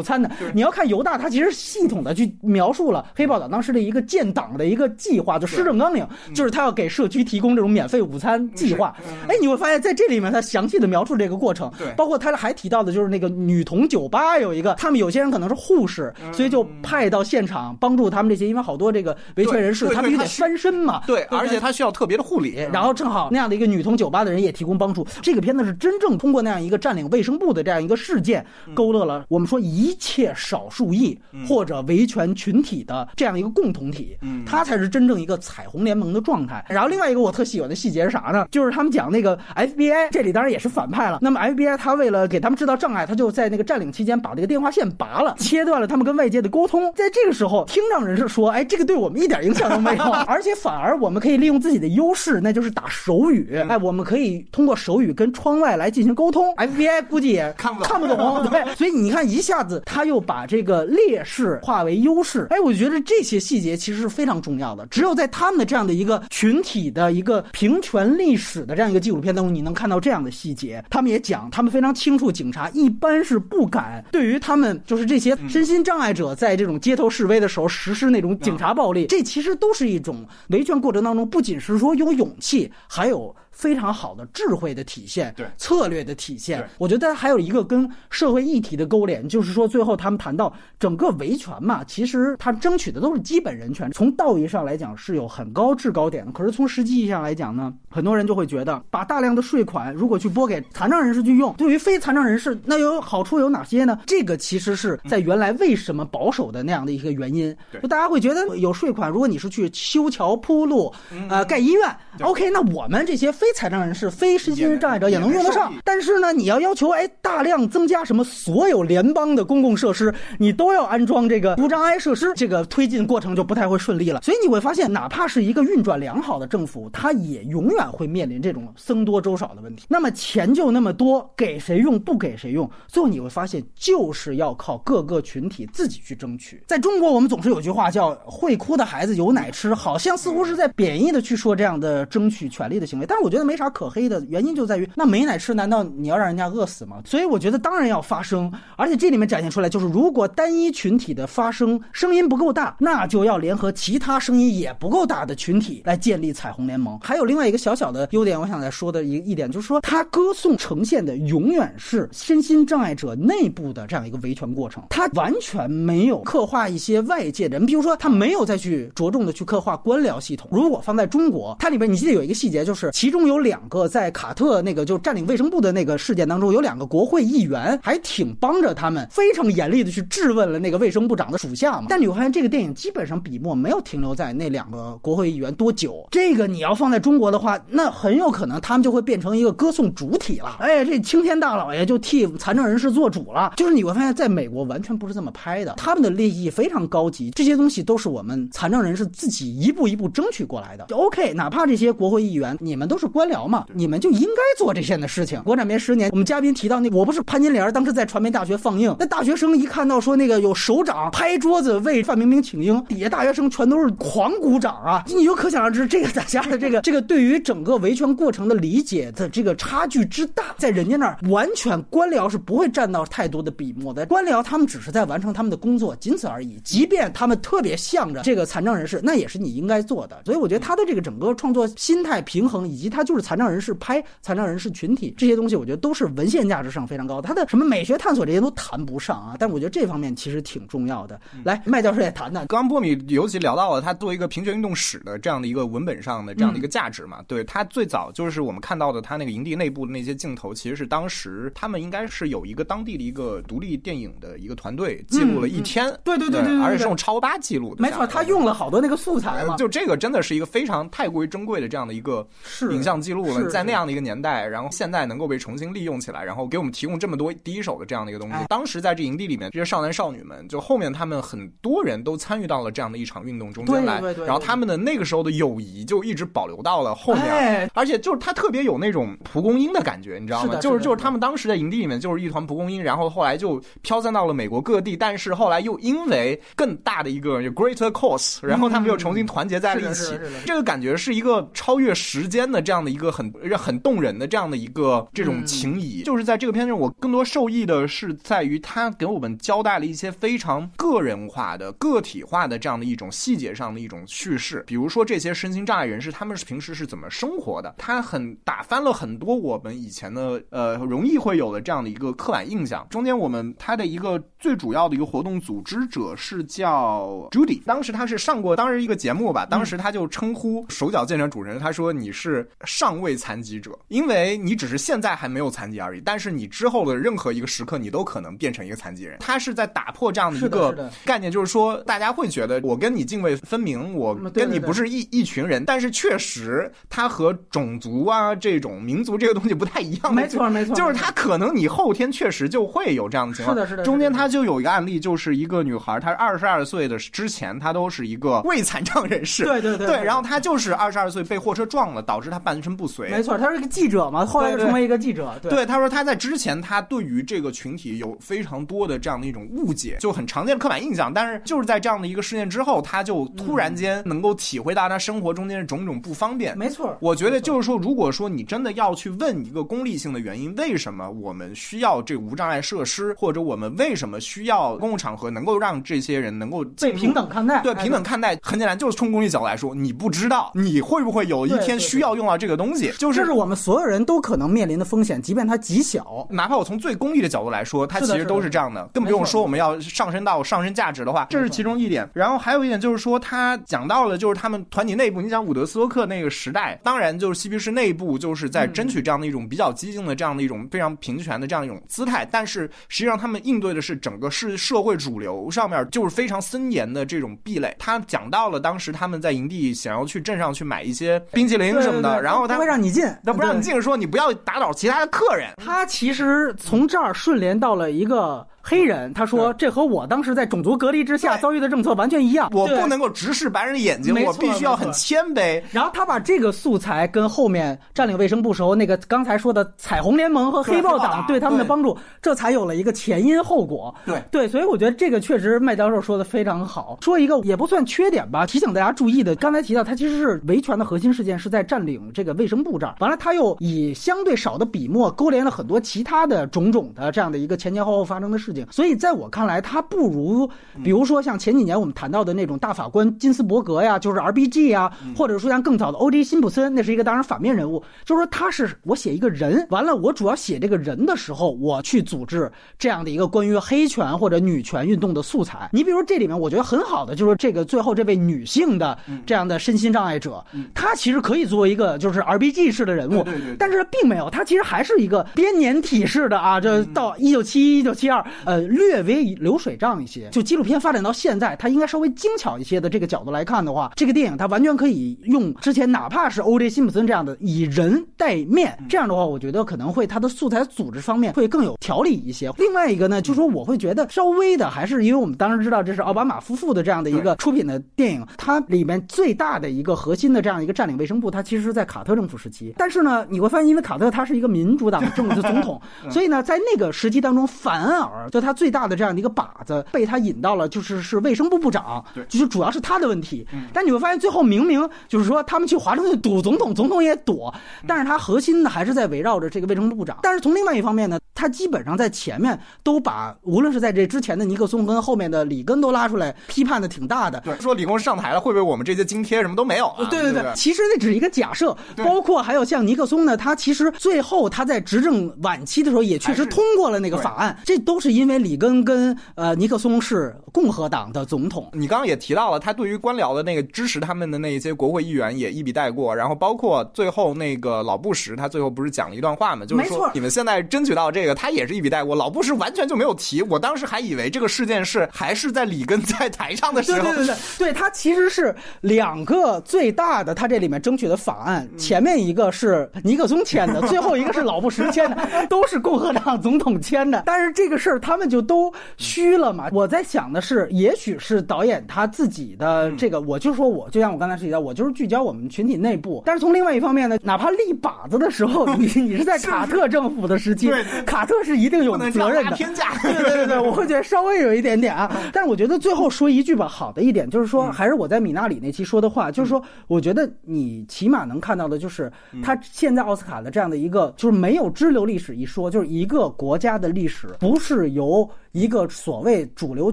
[0.00, 0.30] 餐呢？
[0.54, 8.94] 你要看犹大，他其实系统的去描述了黑豹党当时的一个建党的一个计划，就施政纲领，就是他要给社区提供这种免费午餐计划。
[9.26, 25.04] 哎，你会发现在这里面他详细的描述这个过程，对包括他还提到的就是那个女童酒吧有一个，他们有些人可能是护士，所以就派到现场帮助他们这些，因为好多这个维权人士他必须得翻身嘛，对，而且他需要特别的护理，然后正好那样的一个女童酒吧的人也提供帮助。
[25.20, 28.44] 这个片子是真正通过那样一个占领卫生部的这样一个事件，
[28.76, 36.64] 勾勒了我们说一切少数裔或者维权群体的这样一个共同体，它才是真正一个彩虹联盟的状态。
[36.68, 38.46] 然后另外一个我特喜欢的细节是啥呢？
[38.50, 41.18] 就是他们讲那个 FBI，这里当然也是反派了。
[41.22, 46.92] 那么 FBI 他为了给他们制造障碍，他就在那个占领期间把这个电话线拔了，切断了他们跟外界的沟通。
[46.94, 53.56] 在这个时候，听障人士说：“哎，这个对我们一点影响都没有， 而且反而我们可以利用自己的优势，那就是打手语。
[53.68, 56.54] 哎，我们可以通过手语跟窗外来进行沟通。
[56.56, 62.46] FBI 估计也看不懂看不懂， 对，所以你看一下子他又把这个劣势化为优势。
[62.50, 64.86] 哎，我觉得这些细节其实是非常重要的。
[64.86, 70.84] 只有在他们的这样的一个群体的一个平权历史的这样一个纪录片当中，你能看到这样的细节。
[70.90, 79.06] 他们也讲，他们非常清楚，警察一般是不敢对于他们就是这些身心障碍者在这种街头示威的时候实施那种警察暴力。
[79.06, 83.34] 这其实都是一种维权过程当中，不仅是说有勇气，还有。
[83.56, 86.62] 非常好的智慧的体现，对策略的体现。
[86.76, 96.32] 我觉得还有一个跟社会议题的勾连，就是说最后他们谈到整个维权嘛，其实他争取的都是基本人权，从道义上来讲是有很高制高点的。
[96.32, 103.98] 可是从实际意义上来讲呢，很多人就会觉得，把大量的税款如果去拨给残障人士去用，对于非残障人士那有好处有哪些呢？
[104.06, 107.56] 这个其实是在原来为什么保守的那样的一个原因。
[107.80, 110.92] 就大家会觉得有税款，如果你是去修桥铺路，
[111.30, 115.72] 呃，盖医院，OK，那我们这些非残障人士、非身心障碍者也能用得上。
[115.84, 124.22] 但是呢，你要要求哎大量增加什么所有联邦的公共设施，你都要安装这个无障碍设施，这个推进过程就不太会顺利了。
[124.22, 129.86] 所以你会发现，哪怕是一个运转良好的政府，它也永远会面临这种僧多粥少的问题。
[129.88, 136.62] 那么钱就那么多，给谁用不给谁用，最后你会发现，就是要靠各个群体自己去争取。
[136.66, 143.06] 在中国，我们总是有句话叫“会哭的孩子有奶吃”，好像似乎是在贬义的去说这样的争取权利的行为。
[143.06, 147.02] 但是我觉得觉得没啥可黑的，原因就在于那没奶吃，难道你要让人家饿死吗？
[147.04, 156.98] 所以我觉得当然要发声，而且这里面展现出来就是，如果单一群体的发声声音不够大，那就要联合其他声音也不够大的群体来建立彩虹联盟。
[157.00, 170.48] 还有另外一个小小的优点，我想再说的一一点就是说，它歌颂呈现的永远是身心障碍者内部的这样一个维权过程，它完全没有刻画一些外界人，比如说他没有再去着重的去刻画官僚系统。
[170.50, 181.86] 如果放在中国，它里边你记得有一个细节，就是其中有两个在卡特那个就占领卫生部的那个事件当中，有两个国会议员还挺帮着他们，非常严厉的去质问了那个卫生部长的属下嘛。
[181.88, 186.06] 但你会发现，这个电影基本上笔墨没有停留在那两个国会议员多久。
[186.10, 190.56] 这个你要放在中国的话，那很有可能他们就会变成一个歌颂主体了。
[190.60, 193.52] 哎，这青天大老爷就替残障人士做主了。
[193.56, 200.86] 就是你会发现在美国完全不是这么拍的，他们的利益非常高级，这些东西都是我们残障人士自己一步一步争取过来的。
[200.88, 205.40] 就 OK，哪怕这些国会议员你们都是官僚嘛，你们就应该做这些的事情。
[205.42, 215.02] 国产片十年，我们嘉宾提到那我不是潘金莲，当时在传媒大学放映，那大学生一看到说那个有首长拍桌子为范冰冰请缨，底下大学生全都是狂鼓掌啊！
[215.06, 226.60] 你就可想而知，这个大家的这个这个对于整个维权过程的理解的这个差距之大，在人家那儿完全官僚是不会占到太多的笔墨的，官僚他们只是在完成他们的工作，仅此而已。
[226.62, 230.20] 即便他们特别向着这个残障人士，那也是你应该做的。
[230.26, 237.28] 所以我觉得他的这个整个创作心态平衡，以及他就是残障人士拍残障人士群体这些东西，我觉得都是文献价值上非常高的。
[237.28, 241.20] 他的什么美学探索这些都谈不上啊，但我觉得这方面其实挺重要的。
[241.44, 242.46] 来，麦教授也谈谈。
[242.46, 262.26] 刚刚波米尤其聊到了他作为一个平权运动史的这样的一个文本上的这样的一个价值嘛，对他最早就是我们看到的他那个营地内部的那些镜头，其实是当时他们应该是有一个当地的一个独立电影的一个团队记录了一天，对对对对，而且是用超八记录的，没错，他用了好多那个素材嘛，就这个真的是一个非常太过于珍贵的这样的一个
[262.70, 268.36] 影像记录了，在那样的一个年代，然后现在能够被重新利用起来，然后给我们提供这么多第一手的这样的一个东西。
[268.48, 280.54] 当时在这营地里面，这些少男少女们，就后面他们很多人都参与到了这样的一场运动中间来，然后他们的那个时候的友谊就一直保留到了后面，而且就是他特别有那种蒲公英的感觉，你知道吗？
[280.56, 290.18] 就是就是他们当时在营地里面就是一团蒲公英，然后后来就飘散到了美国各地，但是后来又因为更大的一个 greater cause，然后他们又重新团结在了一起。
[290.44, 296.02] 这个感觉是一个超越时间的这样的一个很很动人的这样的一个这种情谊。
[296.02, 304.64] 就是在这个片中，我更多受益的是在于他给我们交代了一些非常个人化的、个体化的这样的一种细节上的一种叙事。
[304.66, 307.74] 比如说这些身心障碍人士，他们是平时是怎么生活的？
[307.78, 312.86] 他很打翻了很多我们以前的呃容易会有的这样的一个刻板印象。
[312.90, 329.18] 中间我们他的一个最主要的一个活动组织者是叫 Judy，当时他是上过当时一个节目吧，当时他就称呼手脚健全主持人，他说你是尚未残疾者，因为你只是现在还没有残疾而已，但是你之后的任何一个时刻，你都可能变成一个残疾人。
[329.20, 340.14] 他是在打破这样的一个概念，就是说大家会觉得我跟你泾渭分明，我跟你不是一一群人，但是确实他和种族啊这种民族这个东西不太一样。
[340.14, 343.56] 没错没错，就是他可能你后天确实就会有这样的情况。
[343.56, 343.84] 是的是的。
[343.84, 349.44] 中间他就有一个案例，就是一个女孩，她二十二岁的之前，她都是一个未残障人士。
[349.44, 349.86] 对对对。
[349.86, 353.08] 对，然后她就是二十二岁被货车撞了，导致她半身不遂。
[353.10, 355.38] 没错，他是个记者嘛，后来又成为一个记者。
[355.42, 361.12] 对，他说他在之前，他对于这个群体有非常多的这样的一种误解，就很常见的刻板印象。
[361.12, 366.56] 但是就是在这样的一个事件之后，他就突然间能够体会到他生活中间的种种不方便。
[366.56, 377.60] 没错，我觉得就是说，如果说你真的要去问一个功利性的原因，为什么我们需要这无障碍设施，或者我们为什么需要公共场合能够让这些人能够被平等看待？
[377.62, 386.26] 对，平等看待很简单，就是从功利角度来说，你不知道你会不会有一天需要用到这个东西，就是这是我们所有人都可能面临的风险，即便它极小。
[386.30, 392.08] 哪怕我从最功利的角度来说，它其实都是这样的，更不用说我们要上升到上升价值的话，这是其中一点。
[392.12, 407.74] 然后还有一点就是说，他讲到了就是他们团体内部，你讲伍德斯托克那个时代，当然就是嬉皮士内部就是在争取这样的一种比较激进的这样的一种非常平权的这样一种姿态，但是实际上他们应对的是整个是社会主流上面就是非常森严的这种壁垒。
[407.78, 415.50] 他讲到了当时他们在营地想要去镇上去买一些冰淇淋什么的，然后他不会让你进，他不让你进，说你不要打扰其他的客人。
[415.64, 418.44] 他其实从这儿顺连到了一个。
[418.68, 422.50] 黑人，他说这和我当时在种族隔离之下遭遇的政策完全一样。
[422.52, 425.62] 我不能够直视白人的眼睛，我必须要很谦卑。
[425.70, 433.94] 然后他把这个素材跟后面占领卫生部时候那个刚才说的彩虹联盟和黑豹党对他们的帮助，这才有了一个前因后果。
[434.04, 436.98] 对对，所以我觉得这个确实麦教授说的非常好。
[437.02, 450.48] 说一个也不算缺点吧，提醒大家注意的，刚才提到他其实是维权的核心事件是在占领这个卫生部这儿，完了他又以相对少的笔墨勾连了很多其他的种种的这样的一个前前后后发生的事情，所以在我看来，他不如
[450.84, 465.68] 比如说像前几年我们谈到的那种大法官金斯伯格呀，就是 R B G 呀，或者说像更早的 O J 辛普森，那是一个当然反面人物，就是说他是我写一个人，完了我主要写这个人的时候，我去组织这样的一个关于黑权或者女权运动的素材。
[465.72, 473.26] 你比如这里面我觉得很好的就是这个最后这位女性的这样的身心障碍者，她其实可以作为一个就是 R B G 式的人物，
[473.58, 480.30] 但是并没有，她其实还是一个编年体式的啊，就到一九七一、一九七二呃略微流水账一些。
[480.30, 486.70] 就纪录片发展到现在，它应该稍微精巧一些的这个角度来看的话，这个电影它完全可以用之前哪怕是 O.J.
[486.70, 492.50] 辛普森这样的以人代面，这样的话，我觉得可能会它的素材组织方面会更有条理一些。
[492.56, 502.74] 另外一个呢，就是说我会觉得稍微的还是因为我们当时知道这是奥巴马夫妇的这样的一个出品的电影，它里面最大的一个核心的这样一个占领卫生部，它其实是在卡特政府时期。
[502.76, 505.80] 但是呢，你会发现，因为卡特他是一个民主党政的总统，
[506.10, 513.46] 所以呢，在那个时期当中，反而就他最大的这样的一个靶子被他引到了，就是是卫生部部长，对就是主要是他的问题。
[513.72, 517.52] 但你会发现，最后明明就是说他们去华盛顿堵总统，总统也躲，
[517.86, 520.18] 但是他核心呢还是在围绕着这个卫生部部长。
[520.22, 527.40] 但是从另外一方面呢，他基本上在前面都把无论是在这之前的尼克松跟后面的里根都拉出来批判的挺大的。
[527.40, 530.08] 对，说李工上台了，会不会我们这些津贴什么都没有啊？
[530.10, 541.68] 对对对，其实那只是一个假设，包括还有像尼克松呢，他其实最后他在执政晚期的时候也确实通过了那个法案，这都是因为里根跟呃尼克松是共和党的总统。
[541.72, 553.42] 你刚刚也提到了，他对于官僚的那个支持他们的那一些国会议员也一笔带过，然后包括最后那个老布什，他最后不是讲了一段话嘛，就是说你们现在争取到这个，他也是一笔带过，老布什完全就没有提。
[553.42, 567.22] 我当时还以为这个事件是还是在里根在台上的时候，对对对对，对他其实是两个最大的，他这里面争取的法案，前面一个是尼克松签的，最后一个是老布什签的， 都是共和党总统签的。
[567.26, 569.68] 但是这个事儿他们就都虚了嘛。
[569.72, 576.22] 我在想的是，也许是导演他自己的这个，我就说我就像我刚才提到，我就是聚焦我们群体内部。
[576.24, 580.70] 但是从另外一方面呢，哪怕立靶子的时候， 你你是在卡特政府的时期
[581.04, 582.56] 卡特是一定有责任的。
[583.02, 599.92] 对对对， 我会觉得稍微有一点点啊，但是我觉得最后说一句吧，好的一点就是说，还是我在米纳里那期说的话，就是说，我觉得你起码能看到的就是，他现在奥斯卡的这样的一个，就是没有支流历史一说，就是一个国家的历史不是有一个所谓主流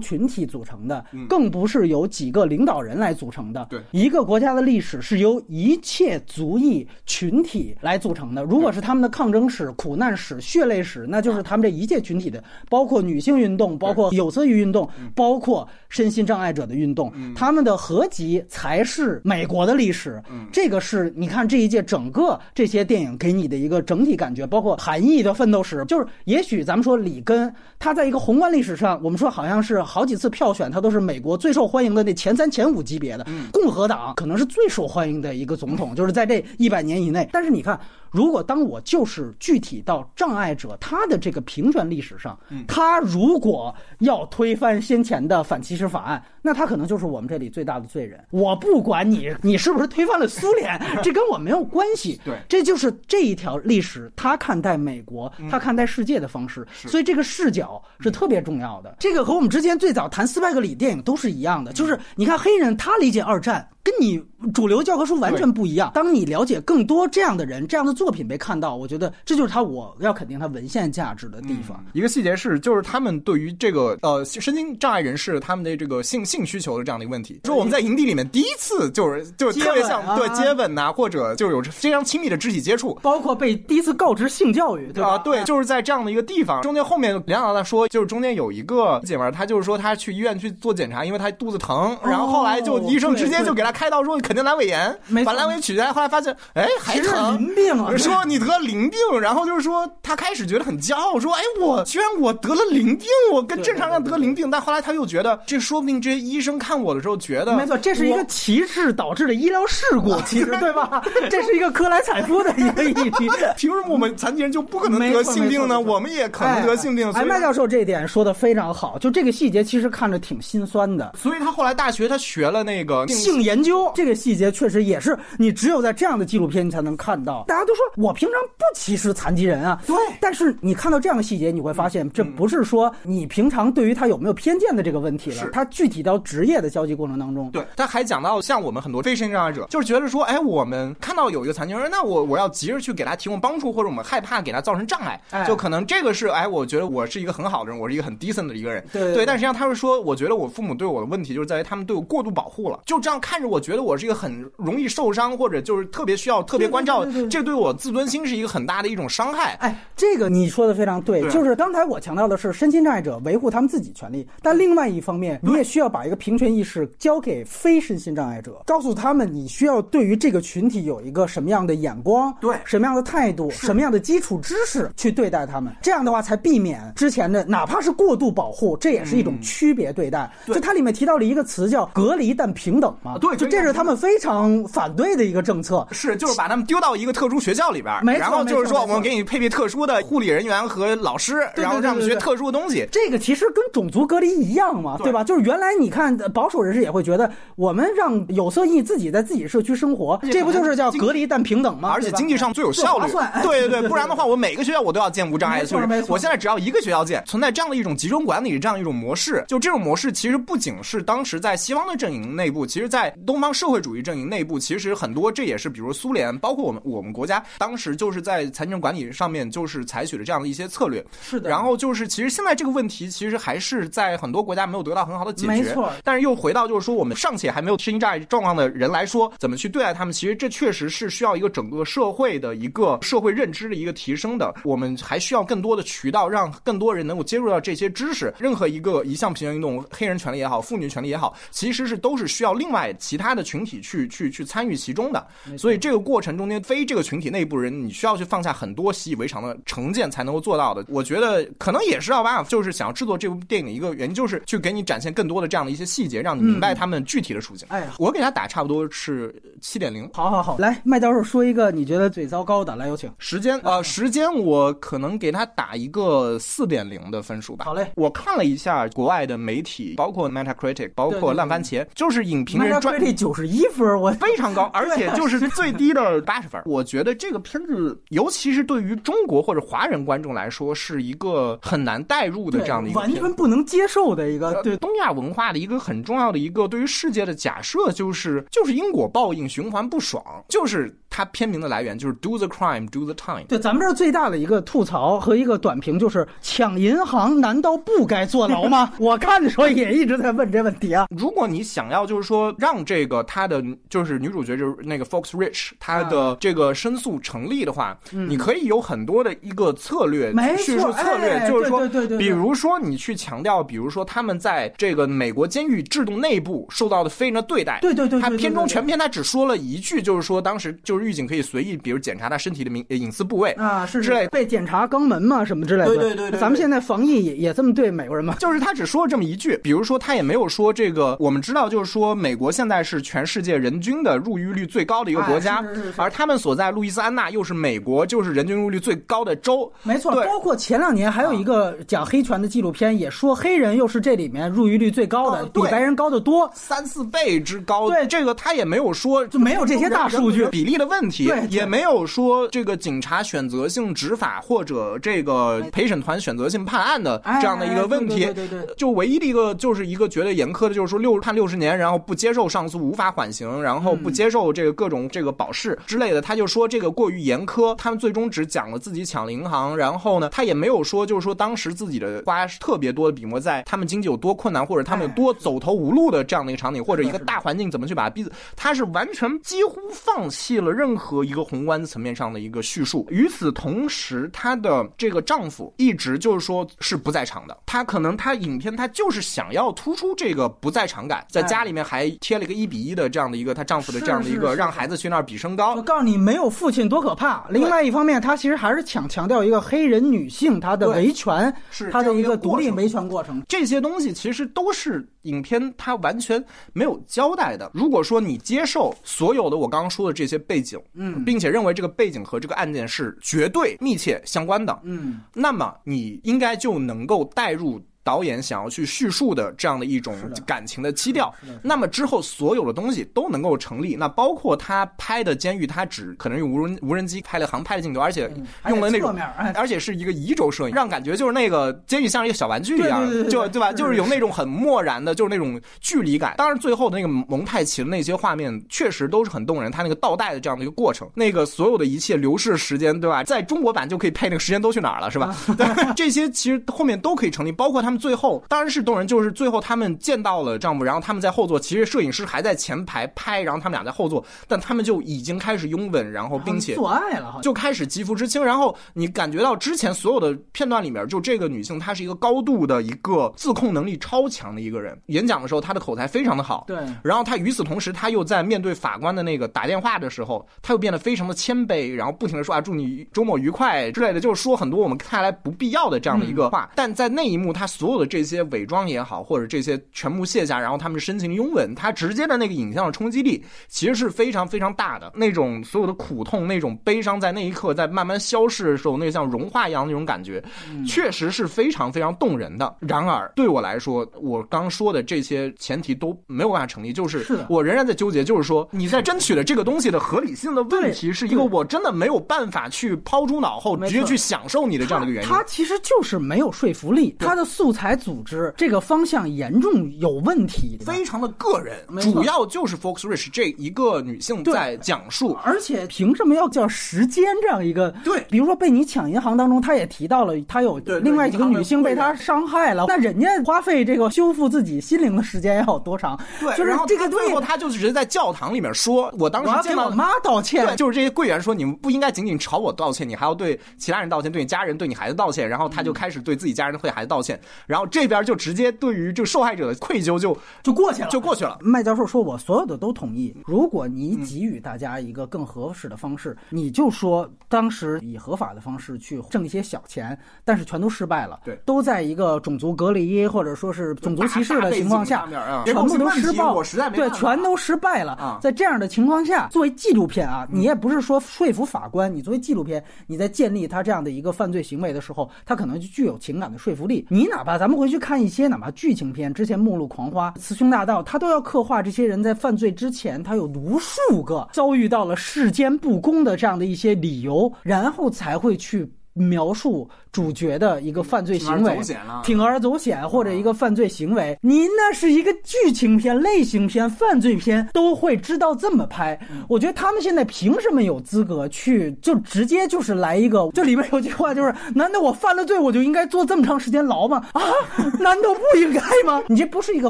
[0.00, 3.78] 群体组成的，更不是由几个领导人来组成的，对。
[3.90, 8.42] 一个国家的历史是由一切族裔群体来组成的。
[8.42, 20.22] 如果是他们的抗争史、苦难史、血泪史，那就是他们这一切群体的，包括女性运动，包括有色裔运动，包括身心障碍者的运动，他们的合集才是美国的历史。
[20.50, 37.28] 这个是你看这一届整个这些电影给你的一个整体感觉，包括韩裔的奋斗史，就是也许咱们说里根他在一个宏观历史上，我们说好像是好几次票选他都是美国最受欢迎的那前三前五级别的，共和党可能是最受欢迎的一个总统，就是在这一百年以内。
[37.32, 37.78] 但是你看，
[38.14, 48.24] 如果当我就是具体到障碍者他的这个平权历史上，他如果要推翻先前的反歧视法案，那他可能就是我们这里最大的罪人。
[48.30, 52.20] 我不管你你是不是推翻了苏联， 这跟我没有关系。
[52.24, 58.94] 对这就是这一条历史，他看待美国，他看待世界的方式，所以这个视角是特别重要的。
[59.00, 63.68] 这个和我们之前最早谈斯派克里电影都是一样的，就是你看黑人他理解二战。
[63.98, 65.90] 跟你主流教科书完全不一样。
[65.94, 71.82] 当你了解更多这样的人、这样的作品被看到，我觉得这就是他我要肯定他文献价值的地方。
[71.92, 82.98] 一个细节是，就是他们对于这个呃身心障碍人士他们的这个性性需求的这样的一个问题，说我们在营地里面第一次就是就是特别像对接吻呐、或者就有非常亲密的肢体接触。
[83.02, 85.10] 包括被第一次告知性教育，对吧？
[85.10, 111.02] 啊，对，就是在这样的一个地方，中间后面梁老大说，就是中间有一个姐们儿，她就是说她去医院去做检查，因为她肚子疼，然后后来就医生直接就给她开刀说肯定阑尾炎，把阑尾取下来，后来发现哎还是疼，淋病啊，说你得了淋病，然后就是说他开始觉得很骄傲，说哎我居然我得了淋病，我跟正常人得淋病，但后来他又觉得这说不定这些医生看我的时候觉得没错，这是一个歧视导致的医疗事故， 其实对吧？
[111.30, 113.30] 这是一个克莱采夫的一个议题。
[113.56, 115.80] 凭什么我们残疾人就不可能得性病呢？
[115.80, 121.14] 我们也可能得性病，哎，麦教授这一点说的非常好，就这个细节其实看着挺心酸的。
[121.16, 127.44] 所以他后来大学他学了那个性研究这个细节确实也是你只有在这样的纪录片你才能看到。
[127.46, 129.96] 大家都说我平常不歧视残疾人啊，对。
[130.20, 145.44] 但是你看到这样的细节，你会发现这不是说你平常对于他有没有偏见的这个问题了是，他具体到职业的交际过程当中，对，他还讲到像我们很多非身心障碍者，就是觉得说，哎，我们看到有一个残疾人，那我我要急着去给他提供帮助，或者我们害怕给他造成障碍，哎。
[145.44, 149.02] 就可能这个是，哎，我觉得我是一个很好的人，我是一个很 decent 的一个人，对。
[149.02, 159.56] 对对但实际上他会说，我觉得我父母对我的问题就是在于他们对我过度保护了，就这样看着我觉得我是一个很容易受伤或者就是特别需要特别关照，对对对对这对我我自尊心是一个很大的一种伤害。
[159.58, 161.30] 哎，这个你说的非常对，对。
[161.30, 172.54] 就是刚才我强调的是身心障碍者维护他们自己权利，但另外一方面，你也需要把一个平权意识交给非身心障碍者，告诉他们你需要对于这个群体有一个什么样的眼光，对。
[172.66, 180.30] 什么样的态度，什么样的基础知识去对待他们，这样的话才避免之前的哪怕是过度保护，这也是一种区别对待。
[180.46, 185.86] 就它里面提到了一个词叫隔离但平等嘛，对就这是他们非常反对的一个政策。
[185.92, 192.86] 是，就是把他们丢到一个特殊学校里边儿，没然后就是说我们给你配备特殊的护理人员和老师，然后让他们学特殊的东西。
[192.90, 195.22] 这个其实跟种族隔离一样嘛，对对吧？
[195.24, 201.90] 就是原来你看呃保守人士也会觉得，我们让有色裔自己在自己社区生活，这不就是叫隔离但平等吗？
[201.92, 203.12] 而且经济上最有效率
[203.42, 209.44] 对对对，不然的话，我每个学校我都要建无障碍的就是没错没错我现在只要一个学校建，存在这样的一种集中管理这样一种模式。
[209.48, 221.04] 就这种模式，其实不仅是当时在西方的阵营内部，其实在东方社会主义阵营内部，其实很多这也是比如苏联，包括我们我们国家，当时就是在财政管理上面就是采取了这样的一些策略。
[221.22, 225.52] 是的然后就是，其实现在这个问题，其实还是在很多国家没有得到很好的解决。
[225.52, 230.12] 没错但是又回到就是说，我们尚且还没有身心障碍状况的人来说，怎么去对待他们？
[230.12, 234.54] 其实这确实是需要一个整个社会的一个社会认知的一个提升的。
[234.64, 238.32] 我们还需要更多的渠道，让更多人能够接触到这些知识。
[238.38, 245.26] 任何一个一项平权运动，黑人权利也好，妇女权利也好，其实是都是需要另外其他的群体去去去参与其中的。
[245.58, 250.84] 所以这个过程中间，非这个群体内部人，你需要去放下很多习以为常的成见才能够做到的。
[250.88, 257.66] 我觉得可能也是奥巴马就是想要制作这部电影的一个原因，就是去给你展现更多的这样的一些细节，让你明白他们具体的处境。
[257.70, 260.08] 哎呀我给他打差不多是七点零。
[260.12, 263.10] 好好好，来麦教授说一个你觉得最糟糕的，来有请。
[263.18, 267.64] 时间呃，时间我可能给他打一个四点零的分数吧。
[267.64, 276.60] 好嘞我看了一下国外的媒体，包括 Metacritic，包括烂番茄，就是影评人专这九十一分，我非常高， 而且就是最低的八十分。
[276.66, 283.10] 我觉得这个片子，尤其是对于中国或者华人观众来说，是一个很难代入的这样的一个完。
[283.14, 293.44] 全不能接受的一个，对对东亚文化的一个很重要的一个对于世界的假设，就是就是因果报应，循环不爽，就是它片名的来源，就是 do the crime, do the time。
[293.46, 298.92] 对，咱们这儿最大的一个吐槽和一个短评就是：抢银行难道不该坐牢吗？
[298.98, 301.06] 我看的时候也一直在问这问题啊。
[301.16, 324.26] 如果你想要就是说让这个她的就是女主角就是那个 Fox Rich 她啊的这个申诉成立的话，你可以有很多的一个策略嗯没错叙述策略，哎就是说对对对对对比如说你去强调，比如说他们在这个美国监狱制度内部受到的非人的对待，对对对对他对对对片中全篇他只说了一句，就是说当时就是狱警可以随意比如检查他身体的隐隐私部位啊，是之类。
[324.28, 325.86] 被检查肛门嘛，什么之类的。
[325.86, 328.34] 对对对对对咱们现在防疫也也这么对美国人吗？
[328.38, 346.50] 就是他只说了这么一句，比如说他也没有说这个，我们知道就是说美国现在是全世界人均的入狱率最高的一个国家，哎是是是是而他们所在路易斯安那又是美国就是人均入狱率最高的州，没错，包括前两年还有一个讲黑权的纪录片，也说黑人又是这里面入狱率最高的，哦比白人高得多。
[346.54, 347.88] 三四倍之高。
[347.88, 358.24] 对这个他也没有说就没有这些大数据比例的问题对，对也没有说这个警察选择性执法或者这个陪审团选择性判案的哎这样的一个问题。
[358.24, 366.20] 对对对对对就唯一的一个就是一个觉得严苛的，就是说六判六十年，然后不接受上诉，无法缓刑，然后不接受这个各种这个保释之类的。
[366.20, 383.06] 他就说这个过于严苛，他们最终只讲了自己抢了银行，然后呢，他也没有说就是说当时自己的花特别多的笔墨在他们经济有多困难，或者他们有多走投无路的这样的一个场景，或者一个大环境怎么去把它逼死，他是完全几乎放弃了任何一个宏观层面上的一个叙述。
[383.10, 395.82] 与此同时，她的这个丈夫一直就是说是不在场的，她可能她影片她就是想要突出这个不在场感，在家里面还贴了一个一比一的这样的一个她丈夫的这样的一个让孩子去那儿比身高我。
[395.82, 397.46] 告诉你，没有父亲多可怕。
[397.50, 403.42] 另外一方面，她其实还是强强调一个黑人女性她的维权，是她的一个独立维权过程。
[403.46, 407.70] 这些东西其实都是影片它完全没有交代的。
[407.74, 417.82] 如果说你接受所有的我刚刚说的这些背景，嗯并且认为这个背景和这个案件是绝对密切相关的，嗯，那么你应该就能够带入。
[418.04, 420.14] 导演想要去叙述的这样的一种
[420.46, 423.96] 感情的基调那么之后所有的东西都能够成立。
[423.96, 429.16] 那包括他拍的监狱，他只可能用无人无人机拍了航拍的镜头，而且嗯用了那种
[429.54, 433.72] 而且是一个移轴摄影，让感觉就是那个监狱像是一个小玩具一样就对吧？
[433.72, 436.34] 就是有那种很漠然的，就是那种距离感。
[436.36, 443.24] 当然，最后的那个蒙太奇的那些画面确实都是很动人，他那个倒带的这样的一个过程，那个所有的一切流逝时间，对吧？
[443.24, 445.34] 在中国版就可以配那个时间都去哪儿了，是吧？
[445.56, 458.44] 对，这些其实后面都可以成立，包括他们们最后当然是动人，就是最后他们见到了丈夫，然后他们在后座，其实摄影师还在前排拍，然后他们俩在后座，但他们就已经开始拥吻，然后并且做爱了，就开始肌肤之亲。
[458.44, 466.64] 然后你感觉到之前所有的片段里面，就这个女性她是一个高度的一个自控能力超强的一个人，演讲的时候她的口才非常的好。
[466.66, 476.70] 对，然后她与此同时，她又在面对法官的那个打电话的时候，她又变得非常的谦卑，然后不停的说啊祝你周末愉快之类的，就是说很多我们看来不必要的这样的一个话。
[476.74, 485.12] 但在那一幕，她所有的这些伪装也好，或者这些全部卸下，然后他们深情拥吻，它直接的那个影像的冲击力其实是非常非常大的。
[485.14, 490.42] 那种所有的苦痛、那种悲伤，在那一刻在慢慢消逝的时候，那个像融化一样那种感觉，
[490.86, 492.76] 确实是非常非常动人的。
[492.80, 505.28] 然而对我来说，我刚说的这些前提都没有办法成立，就是我仍然在纠结，就是说你在争取的这个东西的合理性的问题，是一个我真的没有办法去抛诸脑后，直接去享受你的这样的一个原因。
[505.28, 510.78] 他其实就是没有说服力，他的素材组织这个方向严重有问题。
[510.86, 517.90] 非常的个人，主要就是 Fox Rich 这一个女性在讲述，而且凭什么要叫时间这样一个？
[518.04, 526.18] 对比如说被你抢银行当中，他也提到了，他有另外几个女性被他伤害了，那人家花费这个修复自己心灵的时间要有多长？
[526.38, 530.76] 对，就是这个最后他就只是在教堂里面说，我当时见到给我妈道歉对，。
[530.76, 535.48] 就是这些柜员说，你们不应该仅仅朝我道歉，你还要对其他人道歉，对你家人、对你孩子道歉。
[535.48, 541.58] 然后他就开始对自己家人、对孩子道歉，然后这边就直接对于这个受害者的愧疚就就过去了，就过去了。
[541.60, 543.34] 麦教授说：“我所有的都同意。
[543.44, 551.40] 如果你给予大家一个更合适的方式，你就说当时以合法的方式去挣一些小钱，但是全都失败了。
[551.44, 555.26] 对都在一个种族隔离或者说是种族歧视的情况下
[555.64, 558.12] 全部都失败，我实在没对，全都失败了。
[558.14, 567.06] 啊在这样的情况下，作为纪录片啊，你也不是说说服法官，你作为纪录片，你在建立他这样的一个犯罪行为的时候，他可能就具有情感的说服力。
[567.08, 578.90] 你哪怕咱们回去看一些哪怕剧情片，之前《末路狂花》《雌雄大盗》，他都要刻画这些人在犯罪之前，他有无数个遭遇到了世间不公的这样的一些理由，然后才会去。
[579.14, 581.78] 描述主角的一个犯罪行为，
[582.22, 589.18] 铤而走险或者一个犯罪行为，您那是一个剧情片、类型片、犯罪片，都会知道这么拍。
[589.48, 593.48] 我觉得他们现在凭什么有资格去就直接就是来一个？
[593.52, 597.24] 这里面有句话就是：难道我犯了罪我就应该坐这么长时间牢吗？
[597.32, 597.42] 啊，
[598.00, 599.22] 难道不应该吗？
[599.28, 599.88] 你这不是一个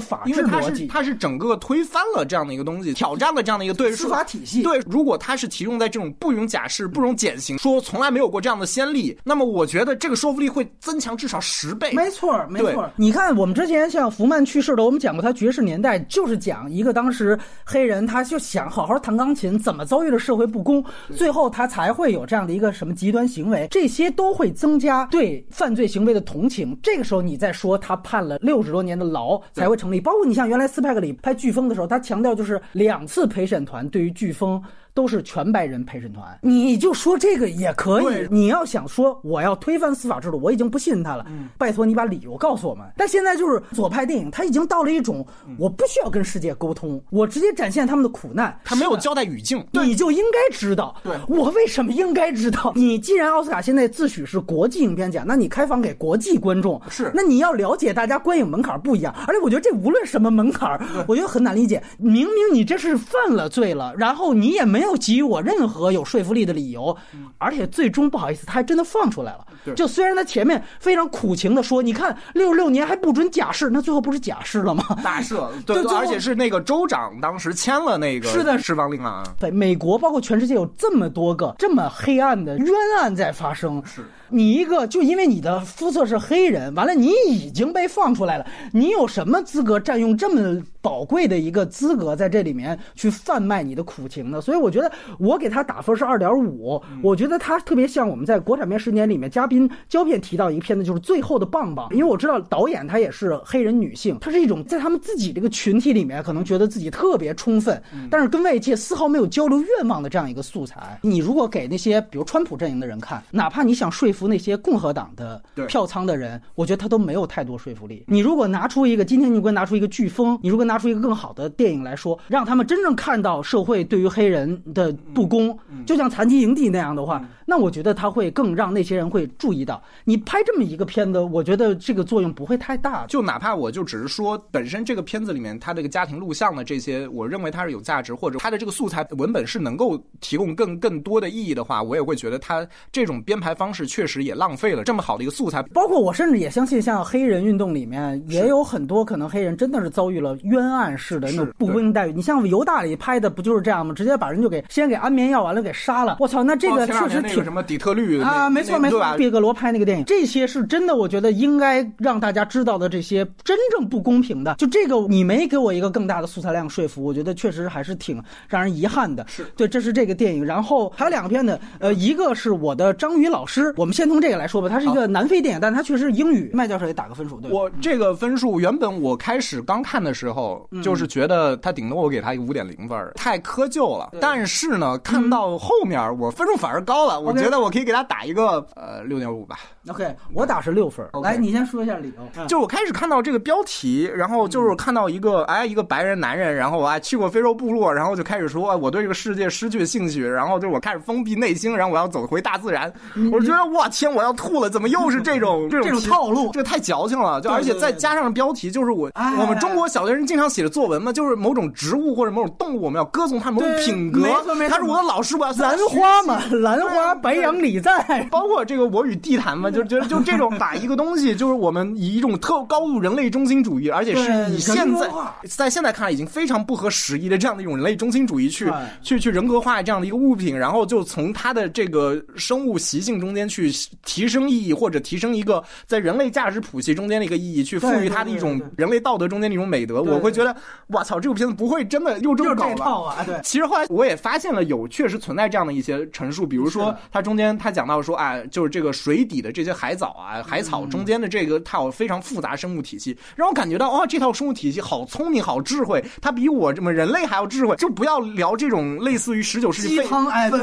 [0.00, 0.82] 法治逻辑。
[0.82, 11.92] 是他是整个推翻了这样的一个东西，挑战了这样的一个对司法体系对，如果他是提供在这种不容假释、不容减刑，说从来没有过这样的先例，那么我觉得这个说服力会增强至少十倍。
[11.92, 12.90] 没错儿，没错儿。
[12.96, 20.84] 你看，我们之前像福曼去世的，我们讲过他《爵士年代》，就是讲一个当时黑人，他就想好好弹钢琴，怎么遭遇了社会不公，
[21.14, 26.78] 最后他才会有这样的一个什么极端行为，这些都会增加对犯罪行为的同情。
[26.82, 30.00] 这个时候你再说他判了六十多年的牢才会成立。
[30.00, 34.62] 包括你像原来斯派克里拍《飓风》的时候，他强调就是两次陪审团对于飓风。
[34.94, 38.28] 都是全白人陪审团，你就说这个也可以。
[38.30, 41.26] 你要想说我要推翻司法制度，我已经不信他了。
[41.58, 42.86] 拜托你把理由告诉我们。
[42.96, 45.26] 但现在就是左派电影，它已经到了一种
[45.58, 48.56] 我不需要跟世界沟通，我直接展现他们的苦难。
[48.64, 50.94] 他没有交代语境，你就应该知道。
[51.02, 52.72] 对我为什么应该知道？
[52.76, 61.82] 你既然奥斯卡现在自诩是国际影片奖，那你开放给国际观众，是那你要了解大家观影门槛不一样，而且我觉得这无论什么门槛，我觉得很难理解。
[61.98, 66.96] 明明你这是犯了罪了，然后你也没有给予我任何有说服力的理由，
[67.38, 69.46] 而且最终不好意思，他还真的放出来了。
[69.74, 74.84] 就虽然他前面非常苦情的说，你看六十六年还不准假释，那最后不是假释了吗？
[75.02, 79.22] 大赦， 对，而且是那个州长当时签了那个是的释放令啊。
[79.38, 82.68] 对，美国包括全世界有这么多个这么黑暗的冤
[82.98, 94.38] 案在发生，是你一个就因为你的肤色是黑人，完了你已经被放出来了，你有什么资格占用这么宝贵的一个资格在这里面去贩卖你的苦情的？
[94.42, 110.98] 所以我觉得我给他打分是二点五，我觉得他特别像我们在国产片十年里面嘉宾胶片提到一个片子，就是《最后的棒棒》，因为我知道导演她也是黑人女性，她是一种在他们自己这个群体里面可能觉得自己特别充分，但是跟外界丝毫没有交流愿望的这样一个素材。
[111.00, 118.04] 你如果给那些比如川普阵营的人看，哪怕你想说服那些共和党的票仓的人，我觉得他都没有太多说服力。
[118.06, 129.82] 你如果拿出一个今天你给我拿出一个飓风，你如果拿出一个更好的电影来说，让他们真正看到社会对于黑人的不公，就像残疾营地那样的话，那我觉得他会更让那些人会注意到。
[130.04, 133.06] 你拍这么一个片子，我觉得这个作用不会太大。
[133.06, 145.62] 就哪怕我就只是说，本身这个片子里面他这个家庭录像的这些，我认为它是有价值，或者它的这个素材文本是能够提供更更多的意义的话，我也会觉得它这种编排方式确实也浪费了这么好的一个素材。
[145.74, 152.12] 包括我甚至也相信，像黑人运动里面也有很多可能黑人真的是遭遇了冤案式的那种不公平待遇。
[152.12, 153.94] 你像犹大里拍的不就是这样吗？
[153.94, 156.16] 直接把人就给先给安眠药，完了给杀了。
[156.20, 169.24] 我操，那这个确实挺什么底特律啊，没错没错，毕格罗拍那个电影，这些是真的，我觉得应该让大家知道的这些真正不公平的，就这个你没给我一个更大的素材量说服，我觉得确实还是挺让人遗憾的。
[169.28, 169.44] 是。
[169.56, 176.50] 对，这是这个电影，然后还有两个片子，呃，一个是我的章鱼老师，我们先从这个来说吧，它是一个南非电影，但它确实是英语。
[176.52, 184.10] 麦教授也打个分数，对我这个分数原本我开始刚看的时候，就是觉得他顶多我给他一个五点零分，太窠臼了。
[184.20, 189.58] 但是呢，看到后面我分数反而高了，我觉得我可以给他打一个呃六点五吧。
[189.88, 191.06] OK，我打是六分。
[191.22, 192.46] 来，你先说一下理由。
[192.46, 202.90] 就我开始看到这个标题，然后就是看到一个哎一个白人男人，然后哎去过非洲部落，然后就开始说我对这个世界失去了兴趣，然后就我开始封闭内心，然后我要走回大自然。
[203.30, 204.70] 我觉得哇天，我要吐了！
[204.70, 206.50] 怎么又是这种 这种套路？
[206.52, 207.40] 这个太矫情了。
[207.42, 214.22] 就而且再加上标题，就是我我们中国小学生经常写的作文嘛，就是某种植物或者某种动物，我们要歌颂它某种品格。
[214.68, 220.44] 他是我的老师，我要兰花嘛， 兰花白杨李在，包括这个我与地坛嘛，就觉得就这种。
[220.56, 225.10] 把一个东西，就是我们以一种特高度人类中心主义，而且是以现在
[225.48, 228.70] 在现在看来已经非常不合时宜的这样的一种人类中心主义去
[229.02, 233.72] 去去人格化这样的一个物品，然后就从它的这个生物习性中间去
[234.04, 240.02] 提升意义，或者提升一个在人类价值谱系中间的一个意义，去赋予它的一种人类道德中间的一种美德。
[240.02, 240.54] 我会觉得，
[240.86, 243.24] 我操，这部片子不会真的又这么搞吧？
[243.24, 243.40] 对。
[243.42, 250.42] 其实后来我也发现了，有确实存在这样的一些陈述，比如说它中间它讲到说，啊，就是这个水底的这些海藻啊。
[250.46, 257.74] 海草中间的这个套非常复杂生物体系，让我感觉到哦，这套生物体系好聪明，好智慧，它比我这么人类还要智慧。
[257.76, 260.06] 就不要聊这种类似于十九世纪废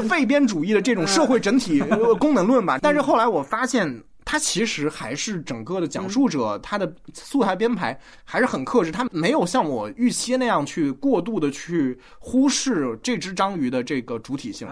[0.08, 1.82] 废编主义的这种社会整体
[2.20, 2.78] 功能论吧。
[2.80, 4.02] 但是后来我发现。
[4.24, 14.68] 他其实还是整个的讲述者，他的素材编排还是很克制，他没有像我预期那样去过度的去忽视这只章鱼的这个主体性，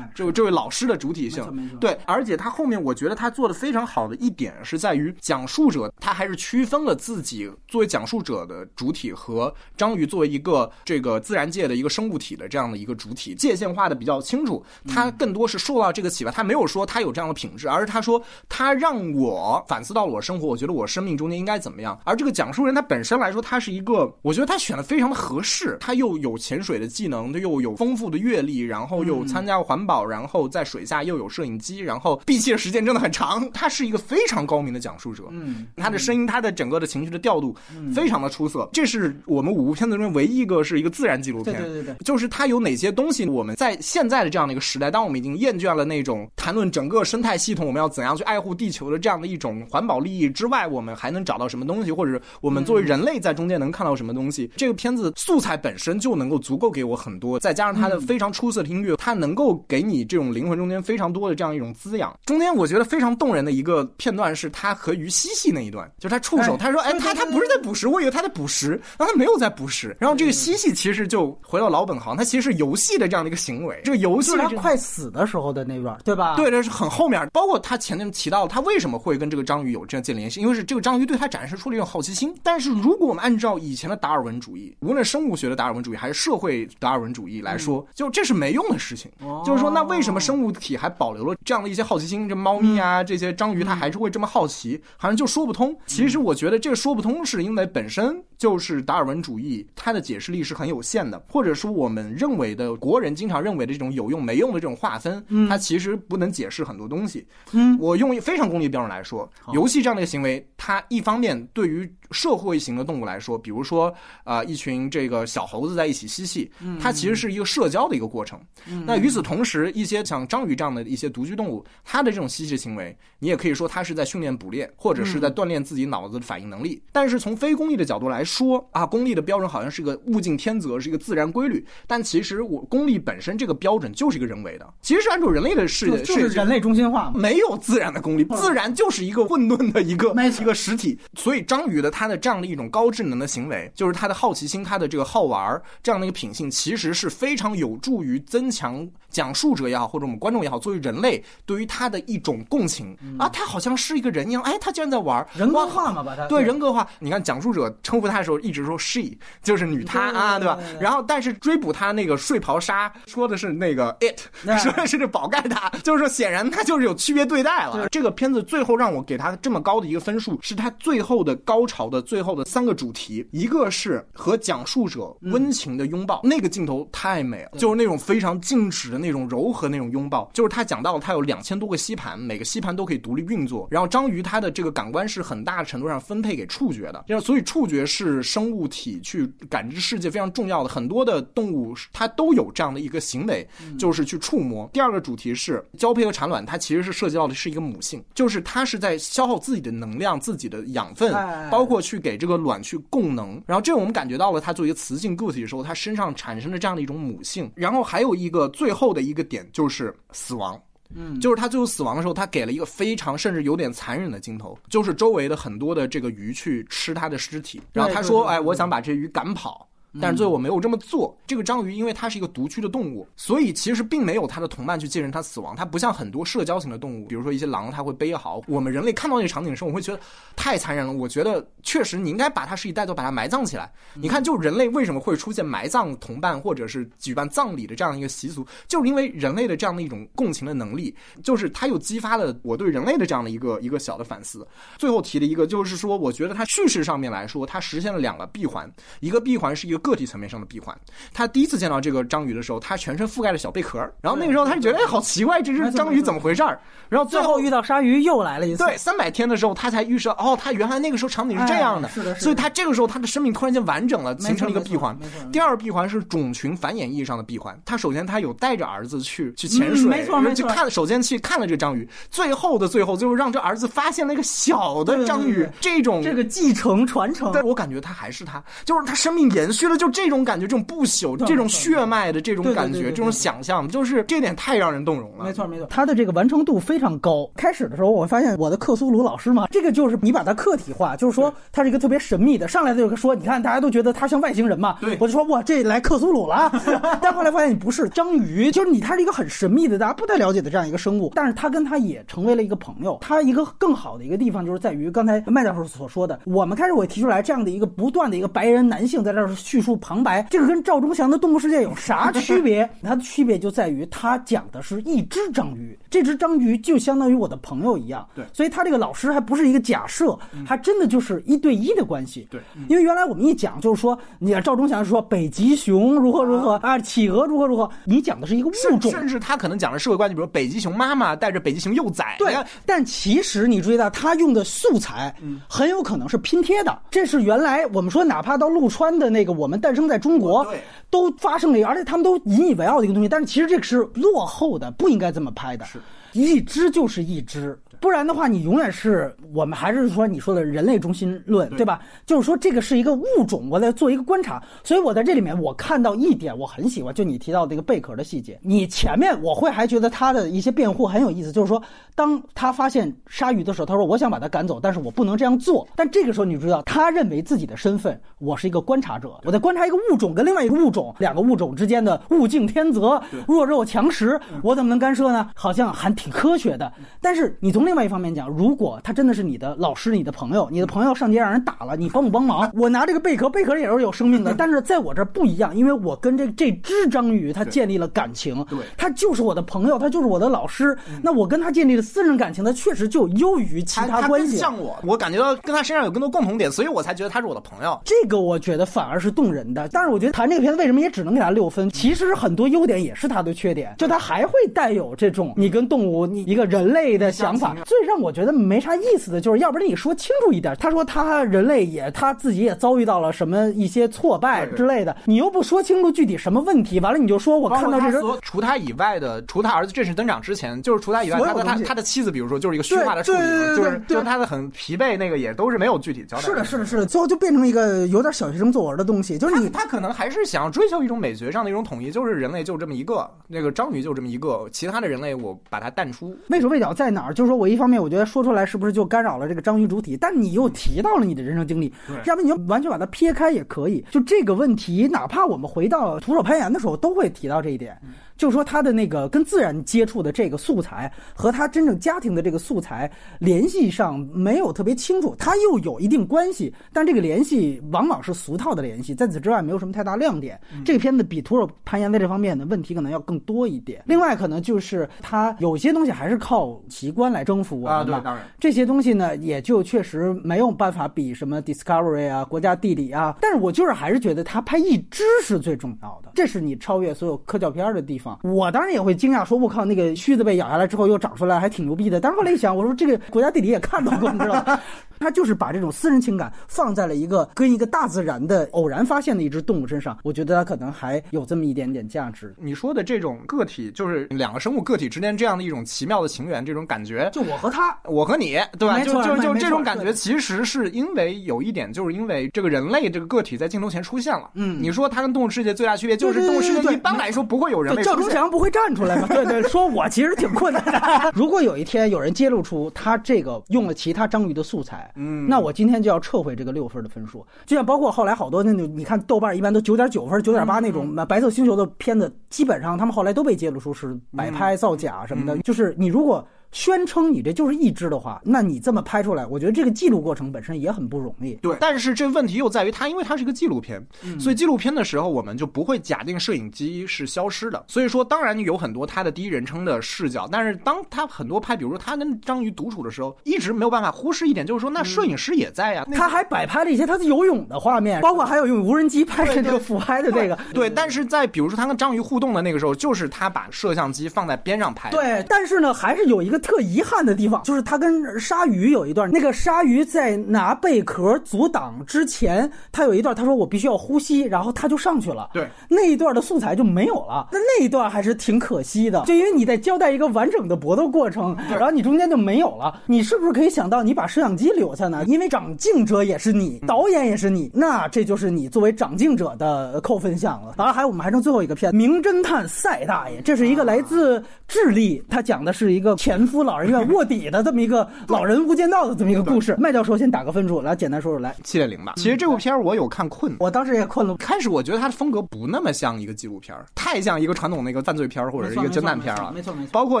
[0.14, 19.05] 这位这位老师的主体性，对，而且他后面我觉得他做的非常好的一点是在于讲述者，他还是区分了自己作为讲述者的主体和章鱼作为一个这个自然界的一个生物体的这样的一个主体界限化的比较清楚，他更多是受到这个启发，他没有说他有这样的品质，而是他说他让。
[19.14, 21.98] 我反思到了我生活，我觉得我生命中间应该怎么样。
[22.04, 25.76] 而这个讲述人他本身来说，他是一个，我觉得他选的非常的合适。
[25.80, 33.48] 他又有潜水的技能，他又有丰富的阅历，然后又参加环保，然后在水下又有摄影机，然后闭气的时间真的很长。
[33.52, 37.54] 他是一个非常高明的讲述者，嗯，他的声音，他的整个的情绪的调度，
[37.94, 38.68] 非常的出色。
[38.72, 48.95] 这是我们五部片子中唯一一个是一个自然纪录片，对对对，就是它有哪些东西，我们在现在的这样的一个时代，当我们已经厌倦了那种谈论整个生态系统，我们要怎样去爱护地球的。
[48.98, 54.50] 这样的一种环保利益之外，我们还能找到什么东西，或者我们作为人类在中间能看到什么东西？
[54.56, 62.16] 这个片子素材本身就能够足够给我很多，再加上它的非常出色的音乐，它能够给你这种灵魂中间非常多的这样一种滋养。
[62.26, 73.80] 中间我觉得非常动人的一个片段是他和鱼嬉戏那一段，就是他触手，他说：“哎，他他不是在捕食，我以为他在捕食，然后他没有在捕食。”然后这个嬉戏其实就回到老本行，它其实是游戏的这样的一个行为。
[73.84, 76.36] 这个游戏他快死的时候的那段，对吧？
[76.36, 82.34] 对，这是很后面，包括他前面提到他为什么会跟这个章鱼有这样建联系，因为是这个章鱼对它展示出了一种好奇心。
[82.42, 89.10] 但是如果我们按照以前的达尔文主义，无论生物学的达尔文主义还是社会达尔文主义来说，就这是没用的事情。
[89.44, 92.28] 就是说，那为什么生物体还保留了这样的一些好奇心？
[92.28, 95.76] 这猫咪啊，这些章鱼它还是会这么好奇，好像就说不通。
[95.86, 107.26] 其实我觉得这个说不通，是因为本身就是达尔文主义它的解释力是很有限的，或者说我们认为的国人经常认为的这种有用没用的这种划分，它其实不能解释很多东西。
[107.52, 113.92] 嗯，我用非常功利标准来说，游戏这样的一个行为，它一方面对于社会型的动物来说，比如说
[114.24, 116.50] 啊，一群这个小猴子在一起嬉戏，
[116.80, 118.40] 它其实是一个社交的一个过程。
[118.84, 126.82] 那与此同时，一些像章鱼这样的一些独居动物，它的这种嬉戏行为，你也可以说它是在训练捕猎，或者是在锻炼自己脑子的反应能力。
[126.92, 131.64] 但是从非功利的角度来说啊，功利的标准好像是个物竞天择，是一个自然规律。
[131.86, 134.74] 但其实我功利本身这个标准就是一个人为的。
[134.82, 137.12] 其实是按照人类的世界，就是人类中心化。
[137.14, 140.98] 没有自然的功利，自然就是一个混沌的一个一个实体。
[141.14, 156.26] 所以章鱼的它的这样的一种高智能的行为，就是他的好奇心，他的这个好玩儿这样的一个品性，其实是非常有助于增强讲述者也好，或者我们观众也好，作为人类对于他的一种共情、啊，他好像是一个人一样，哎，他竟然在玩儿人格化嘛，把他。
[156.26, 160.58] 对人格化，你看讲述者称呼他的时候一直说 she，就是女她啊，对吧？
[160.78, 167.88] 然后但是追捕他那个睡袍杀说的是那个 it，对说的是这宝盖塔，就是说显然他就是有区别对待了。
[167.88, 193.46] 这个片子最后让我给他这么高的一个分数，是他最后的高潮的最后的三个主题，一个是和讲述者温情的拥抱，那个镜头太美了，就是那种非常静止的那种柔和那种拥抱，就是他讲到了他有两千多个吸盘，每个吸盘都可以独立运作，然后章鱼它的这个感官是很大程度上分配给触觉的，然后所以触觉是生物体去感知世界非常重要的，很多的动物它都有这样的一个行为，
[193.78, 194.68] 就是去触摸。
[194.72, 203.40] 第二个主题是交配和产卵，它其实是涉及到的是一个母性，就是它是在消耗自己的能量、自己的养分哎，包括去给这个卵去供能。
[203.46, 207.50] 然后这我们感觉到了它作为一个雌性个体的时候，它身上产生的这样的一种母性。
[207.54, 210.60] 然后还有一个最后的一个点就是死亡。
[210.94, 219.68] 嗯，就是他最后死亡的时候，他给了一个非常甚至有点残忍的镜头，就是周围的很多的这个鱼去吃他的尸体，然后他说：“对对哎，我想把这鱼赶跑。”
[220.00, 221.16] 但是最后我没有这么做。
[221.26, 225.54] 这个章鱼因为它是一个独居的动物，所以其实并没有它的同伴去见证它死亡。
[225.56, 228.42] 它不像很多社交型的动物，比如说一些狼，它会背嚎。
[228.46, 230.00] 我们人类看到那个场景的时候，我会觉得
[230.34, 230.92] 太残忍了。
[230.92, 233.72] 我觉得确实你应该把它尸体带走，把它埋葬起来。
[233.94, 244.46] 你看，就人类为什么会出现埋葬同伴或者是举办葬礼的这样一个习俗，就是因为人类的这样的一种共情的能力，就是它又激发了我对人类的这样的一个一个小的反思。
[244.78, 248.70] 最后提了一个，就是说，我觉得它叙事上面来说，它实现了两个闭环，
[249.00, 250.76] 一个闭环是一个个体层面上的闭环。
[251.14, 256.58] 他第一次见到这个章鱼的时候，他全身覆盖了小贝壳，然后那个时候他就觉得，哎，好奇怪，这只章鱼怎么回事儿？
[256.88, 264.96] 然后最后遇到鲨鱼又来了一次，对，三百天的时候，他才预设哦，他原来那个时候场景是这样的，哎是的是的所以他这个时候他的生命突然间完整了，形成了一个闭环。
[265.32, 267.58] 第二闭环是种群繁衍意义上的闭环。
[267.64, 285.24] 他首先他有带着儿子去去潜水，嗯没错没错去看，首先去看了这个章鱼，最后的最后就是让这儿子发现了一个小的章鱼这种这个继承传承，但我感觉他还是他，就是他生命延续了，就这种感觉，这种不朽，这种血脉的这种感觉，这种想象，就是这点太让人动容了。
[285.24, 287.28] 没错没错，他的这个完成度非常高。
[287.36, 292.48] 开始的时候，我发现我的克苏鲁老师嘛，这个就是你把它客体化，就是说他是一个特别神秘的。
[292.48, 296.50] 上来就说，你看大家都觉得他像外星人嘛，对我就说哇，这来克苏鲁了。
[297.02, 301.12] 但后来发现你不是章鱼，就是你，他是一个很神秘的，大家不太了解的这样一个生物。
[301.14, 302.98] 但是他跟他也成为了一个朋友。
[303.00, 312.68] 他一个更好的一个地方就是在于刚才麦教授所说的，我们开始我提出来这样的一个不断的一个白人男性在这儿叙述旁白，这个跟赵忠祥的《动物世界》有啥区别？
[312.84, 318.06] 它的区别就在于它讲的是一只章鱼，这只章鱼就相当于我的朋友一样。
[318.14, 320.14] 对所以他这个老师还不是一个假设，
[320.46, 322.28] 还真的就是一对一的关系。
[322.30, 322.38] 对，
[322.68, 328.90] 因为原来我们一讲就是说，你看赵忠祥说北极熊如何如何啊，企鹅如何如何，你讲的是一个物种。
[328.90, 332.36] 甚甚至他可能讲的社会关系，比如北极熊妈妈带着北极熊幼崽，对，
[332.66, 335.14] 但其实你注意到他用的素材，
[335.48, 336.78] 很有可能是拼贴的。
[336.90, 343.08] 这是原来我们说，哪怕到陆川的那个《我们诞生在中国》，对都发生了一个，而且他们都引以为傲的一个东西。
[343.08, 345.64] 但是其实这个是落后的，不应该这么拍的。
[345.64, 345.80] 是
[346.12, 347.58] 一只就是一只。
[347.80, 351.80] 不然的话，你永远是我们还是说你说的人类中心论，对吧？
[352.04, 358.38] 就是说这个是一个物种，我在做一个观察，所以我在这里面我看到一点我很喜欢，就你提到这个贝壳的细节。
[358.42, 361.62] 你前面我会还觉得他的一些辩护很有意思，就是说
[361.94, 365.66] 当他发现鲨鱼的时候，他说我想把它赶走，但是我不能这样做。
[365.76, 375.28] 但这个时候你知道，他认为自己的身份，我是一个观察者，我在观察一个物种跟另外一个物种，两个物种之间的物竞天择，弱肉强食，我怎么能干涉呢？
[375.34, 376.72] 好像还挺科学的。
[377.00, 382.48] 但是你从另外一方面讲，如果他真的是你的老师、你的朋友，你的朋友上街让人打了，你帮不帮忙？
[382.54, 394.36] 我拿这个贝壳，贝壳也是有生命的，但是在我这儿不一样，因为我跟这这只章鱼它建立了感情，对它就是我的朋友，它就是我的老师，那我跟他建立了私人感情，它确实就优于其他他关系。
[394.36, 397.80] 像我，我感觉到跟他身上有更多共同点，所以我才觉得他是我的朋友。
[397.84, 401.68] 这个我觉得反而是动人的，但是我觉得谈这个片子为什么也只能给他六分？
[401.70, 410.54] 其实很多优点也是他的缺点，就他还会带有这种你跟动物、你一个人类的想法，最让我觉得没啥意思的就是，要不然你说清楚一点。
[410.58, 423.18] 他说他人类也他自己也遭遇到了什么一些挫败之类的，你又不说清楚具体什么问题，完了你就说我看到这人除他以外的，除他儿子正式登场之前，就是除他以外，他的他他的妻子，比如说就是一个虚化的处理，
[423.56, 426.22] 就是就是他的很疲惫，那个也都是没有具体交代。
[426.22, 429.18] 是的，是的，是的，最后就变成一个有点小学生作文的东西。
[429.18, 436.16] 就是你他可能还是想要追求一种美学上的一种统一，就是人类就这么一个，那个章鱼就这么一个，其他的人类我把它淡出。
[436.28, 437.14] 畏手畏脚在哪儿？
[437.14, 439.96] 就是说我一方面我觉得说出来是不是就干扰了这个章鱼主体？
[439.96, 441.72] 但你又提到了你的人生经历，
[442.04, 443.84] 要不你就完全把它撇开也可以。
[443.90, 447.78] 就这个问题，哪怕我们回到徒手攀岩的时候，都会提到这一点。
[448.16, 460.40] 就是说，他的那个跟自然接触的这个素材和他真正家庭的这个素材联系上没有特别清楚，他又有一定关系，但这个联系往往是俗套的联系，在此之外没有什么太大亮点。
[460.64, 463.82] 这个片子比徒手攀岩在这方面的问题可能要更多一点。
[463.86, 468.00] 另外，可能就是他有些东西还是靠奇观来征服我们吧。
[468.02, 473.16] 当然，这些东西呢，也就确实没有办法比什么 Discovery 啊、国家地理啊。
[473.20, 478.05] 但是我就是还是觉得他拍一只是最重要的，这是你超越所有科教片的地方。
[478.22, 482.00] 我当然也会惊讶，说我靠，那个须子被咬下来之后又长出来，还挺牛逼的。
[482.00, 484.60] 但是后来一想，我说这个国家地理也看到过，你知道吗？
[484.98, 492.34] 他就是把这种私人情感放在了一个跟一个大自然的偶然发现的一只动物身上，我觉得他可能还有这么一点点价值。
[492.38, 498.78] 你说的这种个体，就是两个生物个体之间这样的一种奇妙的情缘，这种感觉，就我和他，我和你，对吧？
[498.80, 504.30] 就就就这种感觉，其实是因为有一点，就是因为这个人类这个个体在镜头前出现了。
[504.34, 509.06] 嗯，你说它跟动物世界最大区别就是动物世界一般来说不会有人类，赵忠祥不会站出来吗？
[509.08, 511.12] 对对， 说我其实挺困难的。
[511.14, 515.66] 如果有一天有人揭露出他这个用了其他章鱼的素材，嗯，那我今。
[515.66, 525.36] 今天就要撤回这个六分的分数，就像包括后来好多那种，你看豆瓣一般都九点九分、九点八那种白色星球的片子，基本上他们后来都被揭露出是摆拍、造假什么的。
[525.38, 526.24] 就是你如果。
[526.56, 531.34] 宣称你这就是一只的话，那你这么拍出来，我觉得这个记录过程本身也很不容易。
[531.34, 533.86] 对，但是这问题又在于它，因为它是一个纪录片，
[534.18, 537.62] 所以纪录片的时候我们就不会假定摄影机是消失的。
[537.68, 545.86] 所以说，当然有很多它的第一人称的视角，但是当他很多拍，比如说他跟章鱼独处的时候，一直没有办法忽视一点，就是说那摄影师也在呀。
[545.92, 550.38] 他还摆拍了一些他的游泳的画面，包括还有用无人机拍这个俯拍的这个。
[550.54, 554.90] 对，但是在比如说他跟章鱼互动的那个时候，就是他把摄像机放在边上拍。
[554.90, 557.26] 对，但是呢，还是有一个特遗憾的地。
[557.26, 565.28] 方就是他跟鲨鱼有一段，那个鲨鱼在拿贝壳阻挡之前，他有一段，他说我必须要呼吸，然后他就上去了。
[565.32, 567.26] 对，那一段的素材就没有了。
[567.32, 572.80] 那那一段还是挺可惜的，就因为你在交代一个完整的搏斗过程，然后你中间就没有了。
[572.86, 575.04] 你是不是可以想到，你把摄像机留下呢？
[575.08, 580.54] 因为长镜者也是你，导演也是你，那这就是你作为长镜者的扣分项了。
[580.56, 587.26] 当然，还有我们还剩最后一个片《名侦探赛大爷》，这是一个来自智利，他讲的是一个前夫老人院卧底。
[587.26, 591.94] 的这么一个老人无间道的这么一个故事，麦教授先打个分数，来简单说说来七点零吧。
[591.96, 594.16] 其实这部片儿我有看困，我当时也困了。
[594.18, 599.32] 开始我觉得它的风格不那么像一个纪录片，太像一个传统那个犯罪片或者是一个侦探片了。
[599.34, 600.00] 没错没错，包括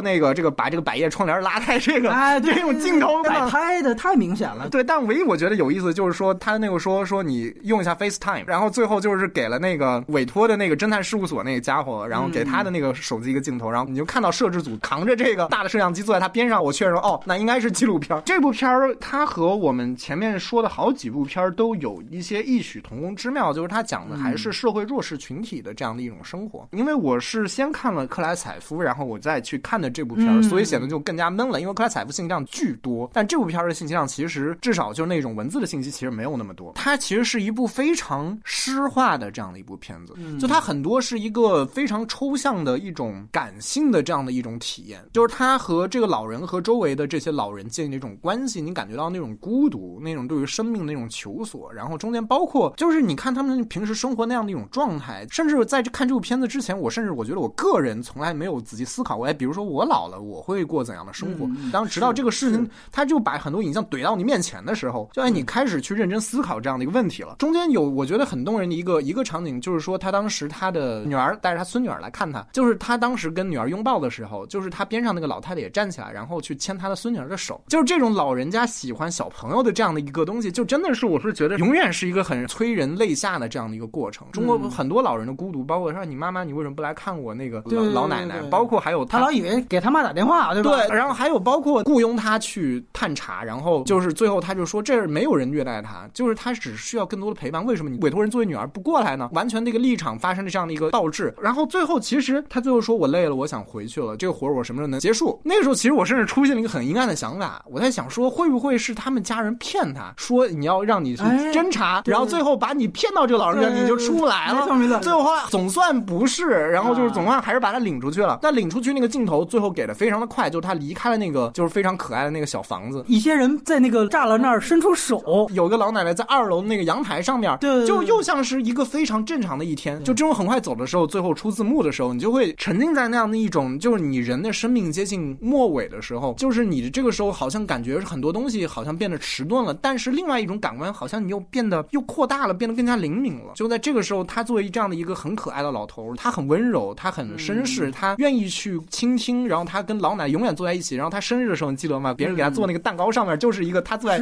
[0.00, 4.68] 那个这个把这个百叶窗帘拉开这个，哎， 这种镜头摆拍的太明显了。
[4.68, 17.66] 对，但唯一我觉得有意思就是说他那个说说你用一下 FaceTime，然后最后就是给了那个委托的那个侦探事务所那个家伙，然后给他的那个手机一个镜头，然后你就看到摄制组扛着这个大的摄像机坐在他边上，我确认哦，那应该是。
[17.76, 26.66] 纪录片这部片儿，它和我们前面说的好几部片儿都有一些异曲同工之妙，就是它讲的还是社会弱势群体的这样的一种生活。
[26.72, 31.60] 因为我是先看了克莱采夫，然后我再去看的这部片儿，所以显得就更加闷了。
[31.60, 36.72] 因为克莱采夫信息量巨多，但这部片儿的信息量其实至少就是那种文字的信息其实没有那么多。
[36.76, 47.66] 它其实是一部非常诗化的这样的一部片子，就它很多是一个非常抽象的一种感性的这样的一种体验，就是它和这个老人和周围的这些老人。
[47.76, 61.46] 建立那种关系，你感觉到那种孤独，那种对于生命那种求索，然后中间包括就是你看他们平时生活那样的一种状态，甚至在看这部片子之前，我甚至我觉得我个人从来没有仔细思考过，哎，比如说我老了我会过怎样的生活？
[61.72, 67.34] 当直到这个事情，他就把很多影像怼到你面前的时候，就哎，你开始去认真思考这样的一个问题了。
[67.38, 77.60] 中间有我觉得很动人的一个一个场景，就是说他当时他的女儿带着他孙女儿来看他，就是他当时跟女儿拥抱的时候，就是他边上那个老太太也站起来，然后去牵他的孙女儿的手。
[77.68, 84.26] 就是这种老人家喜欢小朋友的这样的一个东西，就真的是我是觉得永远是一个很催人泪下的这样的一个过程。
[84.32, 88.40] 中国很多老人的孤独，包括说你妈妈，你为什么不来看我那个老老奶奶？
[88.50, 90.70] 包括还有他老以为给他妈打电话，对吧？
[90.70, 90.96] 对。
[90.96, 97.64] 然后还有包括雇佣他去探查，然后就是最后他就说这没有人虐待他，就是他只需要更多的陪伴。
[97.64, 99.30] 为什么你委托人作为女儿不过来呢？
[99.32, 101.34] 完全那个立场发生了这样的一个倒置。
[101.40, 105.40] 然后最后其实他最后说我累了，我想回去了，这个活我什么时候能结束？
[105.44, 114.66] 那个时候其实我甚至出现了一个很阴暗的想法，我在想说，会不会是他们家人骗他说你要让你去哎侦查，对然后最后把你骗到这个老人院，你就出不来了。
[115.00, 118.38] 最后总算不是，然后就是啊总算还是把他领出去了。
[118.42, 123.04] 但领出去那个镜头最后给的非常的快，就是他离开了那个就是非常可爱的那个小房子。
[123.06, 129.98] 一些人在那个栅栏那儿伸出手，有个老奶奶在二楼那个阳台上面，对对对就又像是一个非常正常的一天。
[130.02, 143.52] 就这种很快走的时候，最后出字幕的时候，你就会沉浸在那样的一种，就是你人的生命接近末尾的时候，就是你这个时候好像感觉很多东西好像变得迟钝了，但是另外一种感官好像你又变得又扩大了，变得更加灵敏了。
[143.54, 150.96] 就在这个时候，他作为这样的一个很可爱的老头，他很温柔，他很绅士，他愿意去倾听，然后他跟老奶永远坐在一起。
[150.96, 152.14] 然后他生日的时候，你记得吗？
[152.14, 154.18] 别人给他做那个蛋糕上面就是一个他坐在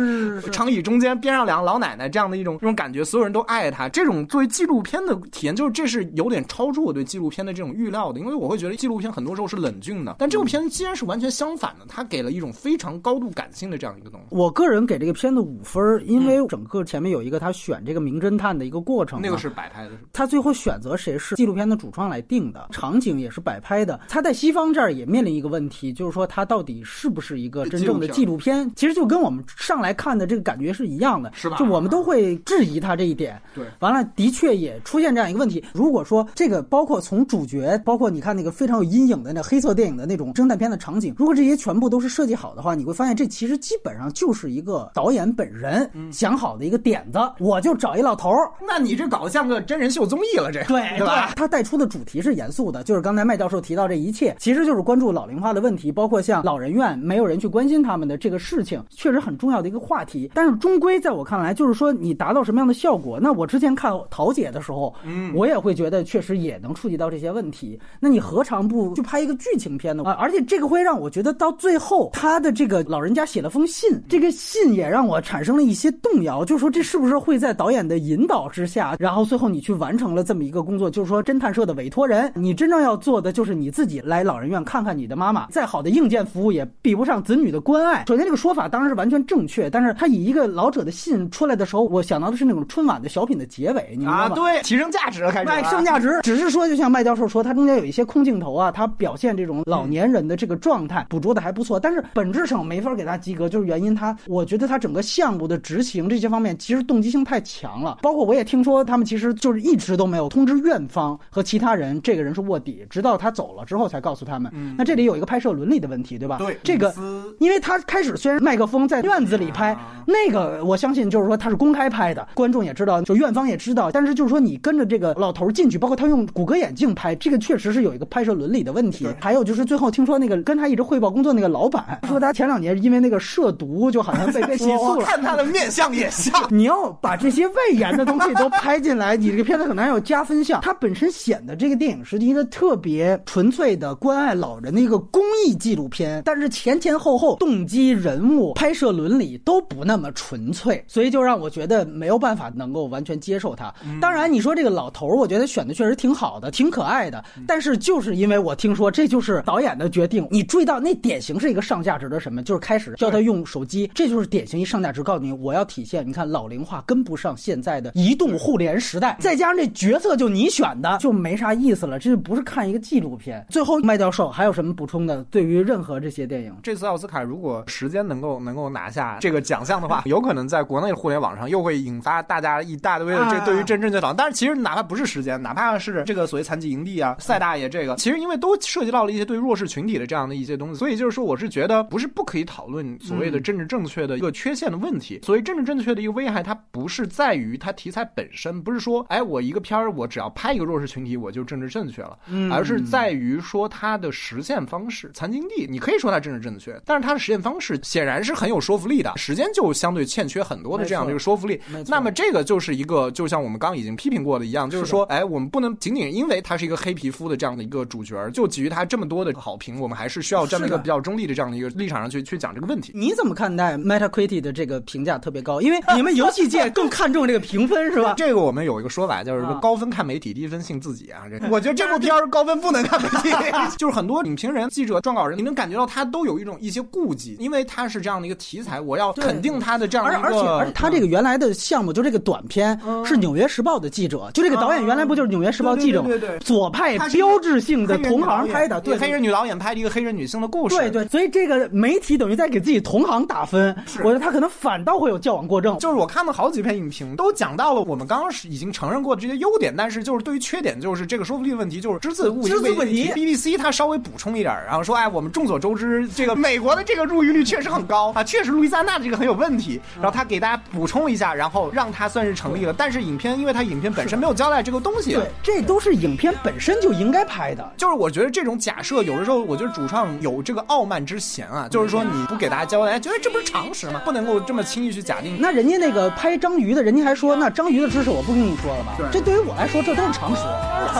[0.50, 3.88] 长椅中间，边上两个老奶奶，这样的一种这种感觉，所有人都爱他。
[3.88, 14.26] 这种作为纪录片的体验，就是这是有点超出我对纪录片的这种预料的，因为我会觉得纪录片很多时候是冷峻的，但这部片既然是完全相反的，他给了一种非常高度感性的这样一个东西。
[14.30, 24.00] 我个人给这个片子五分儿，因为整个前面有一个他选这个名侦探的一个过程嘛，那个是摆拍的，他最后选择谁是纪录片的主创来定的，场景也是摆拍的。
[24.08, 28.70] 他在西方这儿也面临一个问题，就是说他到底是不是一个真正的纪录片？
[28.76, 33.40] 其实就跟我们上来看的这个感觉是一样的，是吧就我们都会质疑他这一点。
[33.54, 35.64] 对完了，的确也出现这样一个问题。
[35.72, 48.50] 如果说这个包括从主角，包括你看那个非常有阴影的那黑色电影的那种侦探片的场景，如果这些全部都是设计好的话，你会发现这其实基本上就是一个导演本人想好的一个点子，我就找一老头儿。
[48.66, 51.32] 那你这搞得像个真人秀综艺了，这对对吧？
[51.36, 60.30] 他带出的主题是严肃的，就是刚才麦教授提到这一切，其实就是关注老龄化的问题，包括像老人院没有人去关心他们的这个事情，确实很重要的一个话题。
[60.34, 63.18] 但是终归在我看来，就是说你达到什么样的效果？
[63.20, 67.78] 那我之前看桃姐的时候，嗯，我也会觉得确实也能触及到这些问题。
[68.00, 70.04] 那你何尝不去拍一个剧情片呢？
[70.04, 88.06] 啊，而且这个会让我觉得到最后，他的这个老人家写了封信，这个信也让我产生了一些动摇，就是说这是不是会在导演的引导之下，然后最后你去完成了这么一个工作，就是说侦探社的委托人，你真正要做的就是你自己来老人院看看你的妈妈，再好的硬件服务也比不上子女的关爱。
[88.08, 94.34] 首先这个说法当然是完全正确，但是他以一个老者的信出来的时候，我想到的是那种春晚的小品的结尾，你明白啊，吗？
[94.34, 101.78] 对，提升价值了，开始卖升价值，只是说，就像麦教授说，他中间有一些空镜头啊，他表现这种老年人的这个状态，捕捉的还不错。
[101.78, 107.98] 但是本质上没法给他及格，就是原因他，我觉得他整个项目的执行这些方面，其实动机性太强了。
[108.02, 114.52] 包括我也听说，他们其实就是一直都没有通知院方和其他人，这个人是卧底，直到他走了之后才告诉他们。
[114.76, 116.38] 那这里有一个拍摄伦理的问题，对吧？
[116.38, 116.94] 对这个，
[117.38, 119.76] 因为他开始虽然麦克风在院子里拍，
[120.06, 123.90] 那个我相信就是说他是公开拍的，观众也知道，就院方也知道。
[123.90, 129.06] 但是就是说你跟着这个老头进去，包括他用谷歌眼镜拍，这个确实是有一个拍摄伦理的问题。
[129.20, 134.78] 还有就是最后听说那个跟他一直汇报工作那个老板说他前两年因为那个涉毒就好像被被起诉了。
[134.94, 136.32] 我看他的面相也像。
[136.54, 140.60] 你要把这些外延的东西都拍进来，你这个片子可能还有加分项。
[140.62, 153.74] 它本身显得这个电影是一个特别纯粹的关爱老人的一个公益纪录片，但是前前后后动机、人物、拍摄伦理都不那么纯粹，所以就让我觉得没有办法能够完全接受它。
[154.00, 162.42] 当然，你说这个老头儿，我觉得选的确实挺好的，挺可爱的，但是就是因为我听说这就是导演的决定，你注意到那典型是一个上价值的什么？
[162.42, 173.44] 就是开始教他用手机，这就是典型一上价值，告诉你我要体现，你看老龄化跟不上现在的移动互联时代，再加上这角色就你选的，就没啥意思了，这不是看一个纪录片。
[173.48, 175.24] 最后，麦教授还有什么补充的？
[175.30, 184.16] 对于任何这些电影，这次奥斯卡如果时间能够能够拿下这个奖项的话，有可能在国内的互联网上又会引发大家一大堆的这啊对于真正的讨论。
[184.16, 195.20] 但是其实哪怕不是时间，哪怕是这个所谓残疾营地啊、赛大爷这个，其实因为都涉及到了一些对弱势群体的这样的一些东西，所以就是说，我是觉得不是不可以讨论所谓的政治正确的一个缺陷的问题。
[195.22, 202.18] 所谓政治正确的一个危害，它不是在于它题材本身，不是说哎我一个片儿我只要拍一个弱势群体我就政治正确了，
[202.50, 205.10] 而是在于说它的实现方式。
[205.14, 211.60] 残疾营地你可以说它政治正确，但是它的实现方式显然是很有说服力的，时间就相对欠缺很多的这样的一个说服力。
[211.88, 222.92] 那么这个就是一个，就像我们刚刚已经批评过的一样，就是说，哎，我们不能仅仅因为他是一个黑皮肤的这样的一个主角，就给予他这么多的好评，我们还是需要站在一个比较中立的这样的一个立场上去去讲这个问题。
[222.94, 225.60] 你怎么看待 Metacritic 的这个评价特别高？
[225.60, 228.14] 因为 你们游戏界更看重这个评分是吧？
[228.18, 231.22] 这个我们有一个说法，就是啊高分看媒体，低分信自己啊。
[231.28, 233.30] 这我觉得这部片儿高分不能看媒体，
[233.78, 250.76] 就是很多影评人、记者、撰稿人，你能感觉到他都有一种一些顾忌，因为他是这样的一个题材，我要肯定他的这样而的一个，而且而且他这个原来的项目就这个短片是《纽约时报》的记者，就这个导演原来不就是《纽约时报》记者吗对对对对对左派标志性的同行拍的，对黑人女导演拍的一个黑人女性的故事。
[250.76, 253.74] 对对，所以这个媒体等于在给自己同行打分，
[254.04, 255.76] 我觉得他可能反倒会有矫枉过正。
[255.80, 272.72] 就是我看了好几篇影评，都讲到了我们刚刚是已经承认过的这些优点，但是就是对于缺点，就是这个说服力的问题，就是只字误只字不提 BBC 他稍微补充一点，然后说，哎，我们众所周知，这个美国的这个入狱率确实很高啊，确实路易斯安那的这个很有问题，然后他给大家补充一下，然后让它算是成立了。
[272.72, 277.72] 但是影片因为它影片本身没有交代这个东西，对，这都是影片本身就应该拍的。
[277.76, 284.02] 就是我觉得这种假设有的时候，我觉得主创有这个傲慢之嫌啊，就是说你不给大家交代，觉得这不是常识吗？
[284.04, 285.38] 不能够这么轻易去假定。
[285.40, 288.92] 那人家那个拍章鱼的，人家还说，那章鱼的知识我不跟你说了吧？
[289.10, 290.42] 这对于我来说，这都是常识。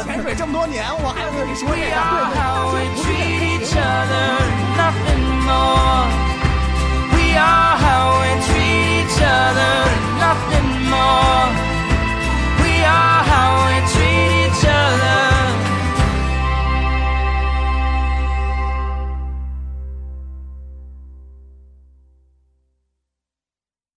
[0.05, 1.95] 潜水这么多年，我还要跟你说一下。
[2.11, 4.41] We are how treat each other,
[4.81, 6.09] nothing more.
[7.13, 9.87] We are how treat each other,
[10.19, 11.53] nothing more.
[12.63, 13.74] We are how